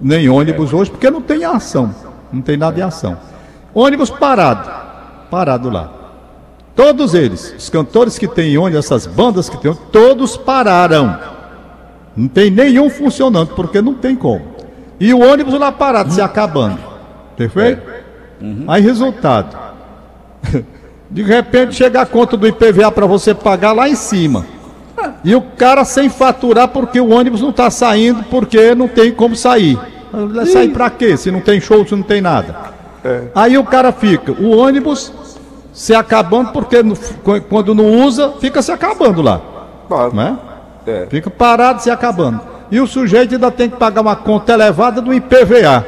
nem 0.00 0.28
ônibus 0.28 0.72
hoje, 0.72 0.88
porque 0.88 1.10
não 1.10 1.20
tem 1.20 1.44
ação. 1.44 1.92
Não 2.32 2.40
tem 2.40 2.56
nada 2.56 2.76
de 2.76 2.82
ação. 2.82 3.18
Ônibus 3.74 4.08
parado, 4.08 4.70
parado 5.28 5.68
lá. 5.68 5.92
Todos 6.76 7.12
eles, 7.12 7.56
os 7.58 7.68
cantores 7.68 8.16
que 8.16 8.28
têm 8.28 8.56
ônibus, 8.56 8.84
essas 8.84 9.04
bandas 9.04 9.48
que 9.48 9.56
têm 9.56 9.74
todos 9.90 10.36
pararam. 10.36 11.31
Não 12.16 12.28
tem 12.28 12.50
nenhum 12.50 12.90
funcionando, 12.90 13.54
porque 13.54 13.80
não 13.80 13.94
tem 13.94 14.14
como. 14.14 14.42
E 15.00 15.12
o 15.12 15.20
ônibus 15.20 15.54
lá 15.54 15.72
parado, 15.72 16.12
se 16.12 16.20
acabando. 16.20 16.78
Perfeito? 17.36 17.82
Uhum. 18.40 18.64
Aí, 18.68 18.82
resultado. 18.82 19.56
De 21.10 21.22
repente 21.22 21.74
chega 21.74 22.00
a 22.00 22.06
conta 22.06 22.36
do 22.36 22.46
IPVA 22.46 22.90
para 22.90 23.04
você 23.04 23.34
pagar 23.34 23.72
lá 23.72 23.88
em 23.88 23.94
cima. 23.94 24.46
E 25.24 25.34
o 25.34 25.42
cara 25.42 25.84
sem 25.84 26.08
faturar 26.08 26.68
porque 26.68 27.00
o 27.00 27.10
ônibus 27.10 27.42
não 27.42 27.50
está 27.50 27.70
saindo, 27.70 28.24
porque 28.24 28.74
não 28.74 28.88
tem 28.88 29.12
como 29.12 29.36
sair. 29.36 29.78
Sair 30.50 30.70
para 30.70 30.88
quê? 30.90 31.16
Se 31.16 31.30
não 31.30 31.40
tem 31.40 31.60
show, 31.60 31.86
se 31.86 31.94
não 31.94 32.02
tem 32.02 32.20
nada. 32.20 32.72
É. 33.04 33.24
Aí 33.34 33.58
o 33.58 33.64
cara 33.64 33.92
fica, 33.92 34.32
o 34.32 34.56
ônibus 34.56 35.12
se 35.72 35.94
acabando, 35.94 36.52
porque 36.52 36.76
quando 37.48 37.74
não 37.74 38.04
usa, 38.04 38.32
fica 38.40 38.62
se 38.62 38.70
acabando 38.70 39.22
lá. 39.22 39.40
Claro. 39.88 40.14
Né? 40.14 40.38
É. 40.86 41.06
Fica 41.08 41.30
parado 41.30 41.82
se 41.82 41.90
acabando. 41.90 42.40
E 42.70 42.80
o 42.80 42.86
sujeito 42.86 43.34
ainda 43.34 43.50
tem 43.50 43.68
que 43.68 43.76
pagar 43.76 44.00
uma 44.00 44.16
conta 44.16 44.52
elevada 44.52 45.00
do 45.00 45.12
IPVA. 45.12 45.84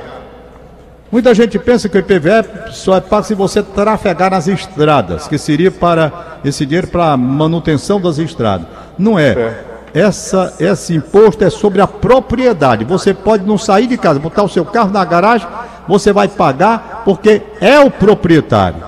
Muita 1.10 1.32
gente 1.32 1.58
pensa 1.58 1.88
que 1.88 1.96
o 1.96 2.00
IPVA 2.00 2.70
só 2.72 2.96
é 2.96 3.00
pago 3.00 3.24
se 3.24 3.34
você 3.34 3.62
trafegar 3.62 4.30
nas 4.30 4.48
estradas, 4.48 5.28
que 5.28 5.38
seria 5.38 5.70
para 5.70 6.38
esse 6.44 6.66
dinheiro 6.66 6.88
para 6.88 7.16
manutenção 7.16 8.00
das 8.00 8.18
estradas. 8.18 8.66
Não 8.98 9.18
é. 9.18 9.30
é. 9.30 9.64
Essa, 9.94 10.52
esse 10.58 10.92
imposto 10.92 11.44
é 11.44 11.50
sobre 11.50 11.80
a 11.80 11.86
propriedade. 11.86 12.84
Você 12.84 13.14
pode 13.14 13.46
não 13.46 13.56
sair 13.56 13.86
de 13.86 13.96
casa, 13.96 14.18
botar 14.18 14.42
o 14.42 14.48
seu 14.48 14.64
carro 14.64 14.90
na 14.90 15.04
garagem, 15.04 15.46
você 15.86 16.12
vai 16.12 16.26
pagar 16.26 17.02
porque 17.04 17.42
é 17.60 17.78
o 17.78 17.90
proprietário. 17.90 18.82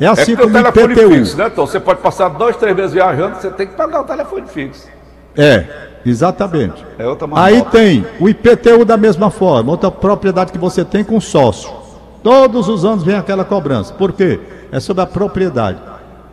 É 0.00 0.06
assim 0.06 0.32
é 0.32 0.36
como 0.36 0.56
o 0.56 0.60
IPTU. 0.60 1.10
Fixo, 1.10 1.36
né, 1.36 1.46
Então 1.46 1.66
você 1.66 1.78
pode 1.78 2.00
passar 2.00 2.28
dois, 2.28 2.56
três 2.56 2.76
meses 2.76 2.92
viajando, 2.92 3.36
você 3.36 3.50
tem 3.50 3.66
que 3.68 3.74
pagar 3.74 4.00
o 4.00 4.04
telefone 4.04 4.46
fixo. 4.48 4.88
É, 5.36 5.64
exatamente. 6.04 6.84
É 6.98 7.04
Aí 7.34 7.62
tem 7.64 8.06
o 8.20 8.28
IPTU 8.28 8.84
da 8.84 8.96
mesma 8.96 9.30
forma, 9.30 9.70
outra 9.70 9.90
propriedade 9.90 10.52
que 10.52 10.58
você 10.58 10.84
tem 10.84 11.04
com 11.04 11.20
sócio. 11.20 11.70
Todos 12.22 12.68
os 12.68 12.84
anos 12.84 13.04
vem 13.04 13.14
aquela 13.14 13.44
cobrança. 13.44 13.94
Por 13.94 14.12
quê? 14.12 14.40
É 14.70 14.80
sobre 14.80 15.02
a 15.02 15.06
propriedade. 15.06 15.78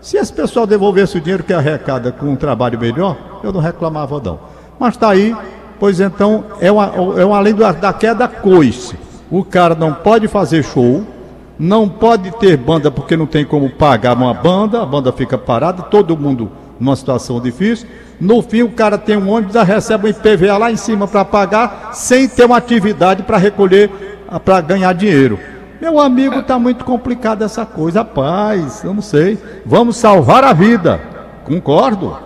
Se 0.02 0.18
esse 0.18 0.32
pessoal 0.32 0.68
devolvesse 0.68 1.18
o 1.18 1.22
dinheiro 1.22 1.44
que 1.44 1.54
arrecada 1.54 2.12
com 2.12 2.28
um 2.28 2.36
trabalho 2.36 2.80
melhor, 2.80 3.18
eu 3.44 3.52
não 3.52 3.60
reclamava 3.60 4.22
não. 4.24 4.40
Mas 4.80 4.94
está 4.96 5.10
aí, 5.10 5.36
pois 5.80 6.00
então 6.00 6.44
é 6.60 6.72
uma, 6.72 6.86
é 7.18 7.26
uma 7.26 7.40
lei 7.40 7.54
da 7.54 7.94
queda 7.94 8.28
coice. 8.28 8.96
O 9.32 9.44
cara 9.44 9.74
não 9.74 9.94
pode 9.94 10.28
fazer 10.28 10.64
show, 10.64 11.04
não 11.58 11.90
pode 11.90 12.32
ter 12.38 12.58
banda 12.58 12.92
porque 12.92 13.18
não 13.18 13.26
tem 13.26 13.46
como 13.46 13.70
pagar 13.70 14.16
uma 14.16 14.34
banda, 14.34 14.82
a 14.82 14.86
banda 14.86 15.12
fica 15.12 15.38
parada, 15.38 15.84
todo 15.84 16.18
mundo 16.18 16.52
numa 16.80 16.96
situação 16.96 17.40
difícil. 17.40 17.88
No 18.20 18.42
fim, 18.42 18.64
o 18.64 18.72
cara 18.72 18.98
tem 18.98 19.18
um 19.18 19.30
ônibus, 19.30 19.56
recebe 19.56 20.08
um 20.08 20.10
IPVA 20.10 20.58
lá 20.58 20.72
em 20.72 20.78
cima 20.78 21.08
para 21.08 21.26
pagar, 21.26 21.92
sem 21.94 22.28
ter 22.28 22.46
uma 22.46 22.58
atividade 22.58 23.24
para 23.24 23.38
recolher, 23.38 23.90
para 24.44 24.62
ganhar 24.62 24.94
dinheiro. 24.94 25.38
Meu 25.82 26.00
amigo, 26.00 26.40
está 26.40 26.58
muito 26.58 26.86
complicado 26.86 27.44
essa 27.44 27.66
coisa, 27.66 28.00
rapaz. 28.00 28.84
Eu 28.84 28.94
não 28.94 29.02
sei. 29.02 29.38
Vamos 29.66 29.98
salvar 29.98 30.44
a 30.44 30.54
vida. 30.54 31.00
Concordo. 31.44 32.18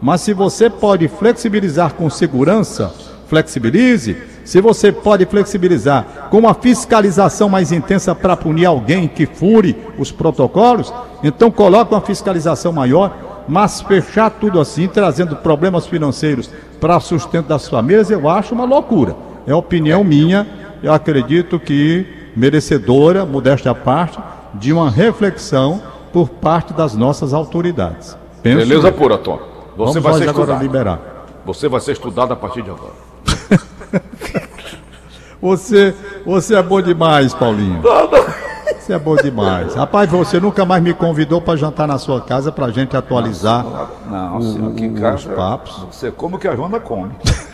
Mas 0.00 0.20
se 0.20 0.32
você 0.32 0.70
pode 0.70 1.08
flexibilizar 1.08 1.94
com 1.94 2.08
segurança, 2.10 2.92
flexibilize. 3.26 4.16
Se 4.44 4.60
você 4.60 4.92
pode 4.92 5.26
flexibilizar 5.26 6.28
com 6.30 6.38
uma 6.38 6.54
fiscalização 6.54 7.48
mais 7.48 7.72
intensa 7.72 8.14
para 8.14 8.36
punir 8.36 8.66
alguém 8.66 9.08
que 9.08 9.26
fure 9.26 9.76
os 9.98 10.12
protocolos, 10.12 10.92
então 11.22 11.50
coloque 11.50 11.92
uma 11.92 12.00
fiscalização 12.00 12.72
maior. 12.72 13.27
Mas 13.48 13.80
fechar 13.80 14.30
tudo 14.30 14.60
assim, 14.60 14.86
trazendo 14.86 15.34
problemas 15.36 15.86
financeiros 15.86 16.50
para 16.80 17.00
sustento 17.00 17.46
das 17.46 17.68
famílias, 17.68 18.10
eu 18.10 18.28
acho 18.28 18.54
uma 18.54 18.64
loucura. 18.64 19.16
É 19.46 19.54
opinião 19.54 20.04
minha. 20.04 20.46
Eu 20.82 20.92
acredito 20.92 21.58
que 21.58 22.06
merecedora, 22.36 23.24
modéstia 23.24 23.70
à 23.70 23.74
parte, 23.74 24.18
de 24.54 24.72
uma 24.72 24.90
reflexão 24.90 25.82
por 26.12 26.28
parte 26.28 26.72
das 26.72 26.94
nossas 26.94 27.32
autoridades. 27.32 28.16
Penso 28.42 28.58
Beleza 28.58 28.92
pura, 28.92 29.18
Tom. 29.18 29.38
Você 29.76 30.00
Vamos 30.00 30.02
vai 30.02 30.14
ser 30.14 30.28
agora 30.28 30.56
liberar. 30.56 31.00
Você 31.46 31.68
vai 31.68 31.80
ser 31.80 31.92
estudado 31.92 32.32
a 32.32 32.36
partir 32.36 32.62
de 32.62 32.70
agora. 32.70 32.92
você, 35.40 35.94
você 36.26 36.54
é 36.54 36.62
bom 36.62 36.82
demais, 36.82 37.32
Paulinho. 37.32 37.80
Você 38.88 38.94
é 38.94 38.98
bom 38.98 39.16
demais. 39.16 39.74
Rapaz, 39.74 40.08
você 40.08 40.40
nunca 40.40 40.64
mais 40.64 40.82
me 40.82 40.94
convidou 40.94 41.42
para 41.42 41.58
jantar 41.58 41.86
na 41.86 41.98
sua 41.98 42.22
casa 42.22 42.50
para 42.50 42.64
a 42.64 42.70
gente 42.70 42.96
atualizar 42.96 43.62
não, 44.10 44.40
não, 44.40 44.68
o, 44.68 44.72
aqui 44.72 44.86
em 44.86 44.94
casa, 44.94 45.28
os 45.28 45.34
papos. 45.36 45.86
Você 45.92 46.10
come 46.10 46.36
o 46.36 46.38
que 46.38 46.48
a 46.48 46.56
Joana 46.56 46.80
come. 46.80 47.10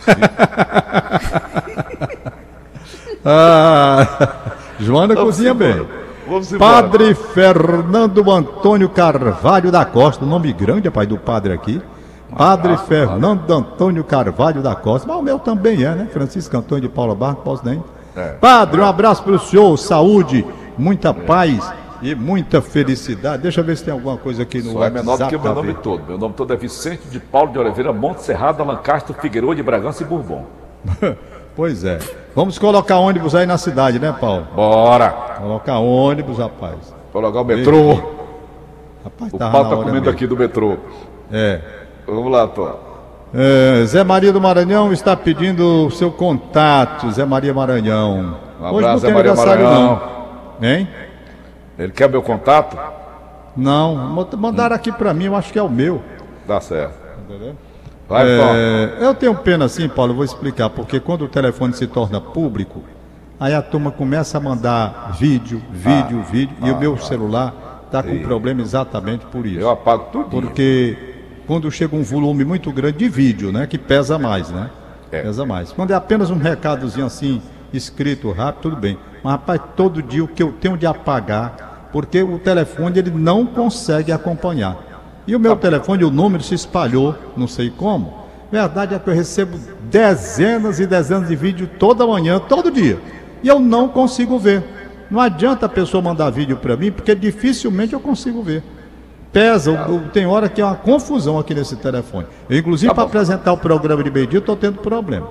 ah, 3.26 4.06
Joana 4.78 5.16
Vamos 5.16 5.34
cozinha 5.34 5.50
embora. 5.50 5.74
bem. 5.74 5.88
Padre 6.56 7.16
Fernando 7.16 8.30
Antônio 8.30 8.88
Carvalho 8.88 9.72
da 9.72 9.84
Costa, 9.84 10.24
nome 10.24 10.52
grande, 10.52 10.88
pai 10.88 11.04
do 11.04 11.18
padre 11.18 11.52
aqui. 11.52 11.82
Padre 12.36 12.76
Fernando 12.76 13.52
Antônio 13.52 14.04
Carvalho 14.04 14.62
da 14.62 14.76
Costa, 14.76 15.08
mas 15.08 15.16
o 15.16 15.22
meu 15.22 15.40
também 15.40 15.82
é, 15.82 15.96
né? 15.96 16.08
Francisco 16.12 16.56
Antônio 16.56 16.82
de 16.82 16.88
Paula 16.88 17.16
Barco, 17.16 17.42
posso 17.42 17.66
nem. 17.66 17.82
É. 18.16 18.34
Padre, 18.34 18.80
um 18.80 18.84
abraço 18.84 19.24
para 19.24 19.32
o 19.32 19.38
senhor, 19.40 19.76
saúde, 19.76 20.46
muita 20.78 21.12
paz 21.12 21.72
e 22.02 22.14
muita 22.14 22.60
felicidade. 22.60 23.42
Deixa 23.42 23.60
eu 23.60 23.64
ver 23.64 23.76
se 23.76 23.84
tem 23.84 23.92
alguma 23.92 24.16
coisa 24.16 24.42
aqui 24.42 24.62
no 24.62 24.72
Só 24.72 24.84
é 24.84 24.90
menor 24.90 25.16
do 25.16 25.26
que 25.26 25.36
o 25.36 25.40
meu 25.40 25.54
nome 25.54 25.74
todo. 25.74 26.04
Meu 26.06 26.18
nome 26.18 26.34
todo 26.34 26.52
é 26.52 26.56
Vicente 26.56 27.08
de 27.08 27.18
Paulo 27.18 27.52
de 27.52 27.58
Oliveira, 27.58 27.92
Monte 27.92 28.22
Serrado, 28.22 28.62
Alancastro, 28.62 29.14
Figueiredo 29.14 29.54
de 29.54 29.62
Bragança 29.62 30.02
e 30.02 30.06
Bourbon. 30.06 30.44
Pois 31.56 31.84
é. 31.84 32.00
Vamos 32.34 32.58
colocar 32.58 32.98
ônibus 32.98 33.32
aí 33.32 33.46
na 33.46 33.56
cidade, 33.56 34.00
né, 34.00 34.12
Paulo? 34.20 34.48
Bora! 34.56 35.10
Colocar 35.40 35.78
ônibus, 35.78 36.38
rapaz. 36.38 36.92
Colocar 37.12 37.40
o 37.40 37.44
metrô. 37.44 37.92
Rapaz, 39.04 39.32
o 39.32 39.38
Paulo 39.38 39.70
tá 39.70 39.76
comendo 39.76 39.92
mesmo. 39.92 40.10
aqui 40.10 40.26
do 40.26 40.36
metrô. 40.36 40.76
É. 41.30 41.60
Vamos 42.06 42.32
lá, 42.32 42.48
Tom. 42.48 42.76
É, 43.32 43.84
Zé 43.84 44.02
Maria 44.02 44.32
do 44.32 44.40
Maranhão 44.40 44.92
está 44.92 45.16
pedindo 45.16 45.86
o 45.86 45.90
seu 45.92 46.10
contato, 46.10 47.10
Zé 47.12 47.24
Maria 47.24 47.54
Maranhão. 47.54 48.36
Um 48.60 48.66
abraço, 48.66 49.06
Zé 49.06 49.12
Maria 49.12 49.34
Maranhão. 49.34 49.72
Não. 49.72 50.23
Hein? 50.62 50.88
Ele 51.78 51.92
quer 51.92 52.08
meu 52.08 52.22
contato? 52.22 52.76
Não, 53.56 53.94
mandaram 54.36 54.74
aqui 54.74 54.90
pra 54.90 55.14
mim, 55.14 55.26
eu 55.26 55.36
acho 55.36 55.52
que 55.52 55.58
é 55.58 55.62
o 55.62 55.68
meu. 55.68 56.02
Dá 56.46 56.60
certo. 56.60 56.94
Entendeu? 57.24 57.54
Vai. 58.08 58.26
É, 58.28 58.98
eu 59.00 59.14
tenho 59.14 59.34
pena 59.34 59.64
assim, 59.64 59.88
Paulo, 59.88 60.12
eu 60.12 60.16
vou 60.16 60.24
explicar, 60.24 60.70
porque 60.70 61.00
quando 61.00 61.24
o 61.24 61.28
telefone 61.28 61.72
se 61.72 61.86
torna 61.86 62.20
público, 62.20 62.82
aí 63.40 63.54
a 63.54 63.62
turma 63.62 63.90
começa 63.90 64.38
a 64.38 64.40
mandar 64.40 65.12
vídeo, 65.18 65.62
vídeo, 65.72 66.20
Ah, 66.20 66.30
vídeo, 66.30 66.56
e 66.62 66.70
o 66.70 66.78
meu 66.78 66.98
celular 66.98 67.82
está 67.86 68.02
com 68.02 68.18
problema 68.22 68.60
exatamente 68.60 69.24
por 69.26 69.46
isso. 69.46 69.60
Eu 69.60 69.70
apago 69.70 70.08
tudo. 70.12 70.28
Porque 70.28 70.96
quando 71.46 71.70
chega 71.70 71.94
um 71.96 72.02
volume 72.02 72.44
muito 72.44 72.70
grande 72.72 72.98
de 72.98 73.08
vídeo, 73.08 73.52
né, 73.52 73.66
que 73.66 73.78
pesa 73.78 74.18
mais, 74.18 74.50
né? 74.50 74.70
É. 75.10 75.22
Pesa 75.22 75.46
mais. 75.46 75.72
Quando 75.72 75.92
é 75.92 75.94
apenas 75.94 76.30
um 76.30 76.38
recadozinho 76.38 77.06
assim, 77.06 77.40
escrito 77.76 78.30
rápido, 78.30 78.62
tudo 78.62 78.76
bem. 78.76 78.98
Mas, 79.22 79.32
rapaz, 79.32 79.60
todo 79.76 80.02
dia 80.02 80.22
o 80.22 80.28
que 80.28 80.42
eu 80.42 80.52
tenho 80.52 80.76
de 80.76 80.86
apagar, 80.86 81.88
porque 81.92 82.22
o 82.22 82.38
telefone 82.38 82.98
ele 82.98 83.10
não 83.10 83.46
consegue 83.46 84.12
acompanhar. 84.12 84.76
E 85.26 85.34
o 85.34 85.40
meu 85.40 85.56
telefone, 85.56 86.04
o 86.04 86.10
número 86.10 86.42
se 86.42 86.54
espalhou, 86.54 87.14
não 87.36 87.48
sei 87.48 87.70
como. 87.70 88.24
Verdade 88.52 88.94
é 88.94 88.98
que 88.98 89.08
eu 89.08 89.14
recebo 89.14 89.58
dezenas 89.90 90.78
e 90.78 90.86
dezenas 90.86 91.28
de 91.28 91.34
vídeos 91.34 91.70
toda 91.78 92.06
manhã, 92.06 92.38
todo 92.38 92.70
dia. 92.70 92.98
E 93.42 93.48
eu 93.48 93.58
não 93.58 93.88
consigo 93.88 94.38
ver. 94.38 94.62
Não 95.10 95.20
adianta 95.20 95.66
a 95.66 95.68
pessoa 95.68 96.02
mandar 96.02 96.30
vídeo 96.30 96.56
para 96.56 96.76
mim, 96.76 96.92
porque 96.92 97.14
dificilmente 97.14 97.92
eu 97.92 98.00
consigo 98.00 98.42
ver. 98.42 98.62
Pesa, 99.32 99.88
tem 100.12 100.26
hora 100.26 100.48
que 100.48 100.60
é 100.60 100.64
uma 100.64 100.76
confusão 100.76 101.38
aqui 101.38 101.54
nesse 101.54 101.74
telefone. 101.76 102.26
Eu, 102.48 102.56
inclusive, 102.56 102.88
Tá 102.88 102.94
para 102.94 103.04
apresentar 103.04 103.52
o 103.52 103.58
programa 103.58 104.02
de 104.04 104.10
meio-dia, 104.10 104.38
estou 104.38 104.56
tendo 104.56 104.78
problema. 104.78 105.28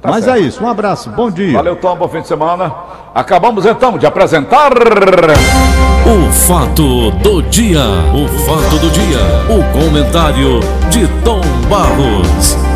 Tá 0.00 0.10
Mas 0.10 0.24
certo. 0.24 0.36
é 0.36 0.40
isso, 0.40 0.62
um 0.62 0.68
abraço, 0.68 1.10
bom 1.10 1.30
dia. 1.30 1.52
Valeu, 1.54 1.76
Tom. 1.76 1.96
Bom 1.96 2.08
fim 2.08 2.20
de 2.20 2.28
semana. 2.28 2.72
Acabamos 3.14 3.64
então 3.64 3.96
de 3.96 4.06
apresentar. 4.06 4.72
O 6.06 6.30
fato 6.30 7.10
do 7.12 7.42
dia. 7.42 7.80
O 8.14 8.28
fato 8.44 8.78
do 8.78 8.90
dia. 8.90 9.18
O 9.48 9.64
comentário 9.72 10.60
de 10.90 11.08
Tom 11.24 11.40
Barros. 11.68 12.75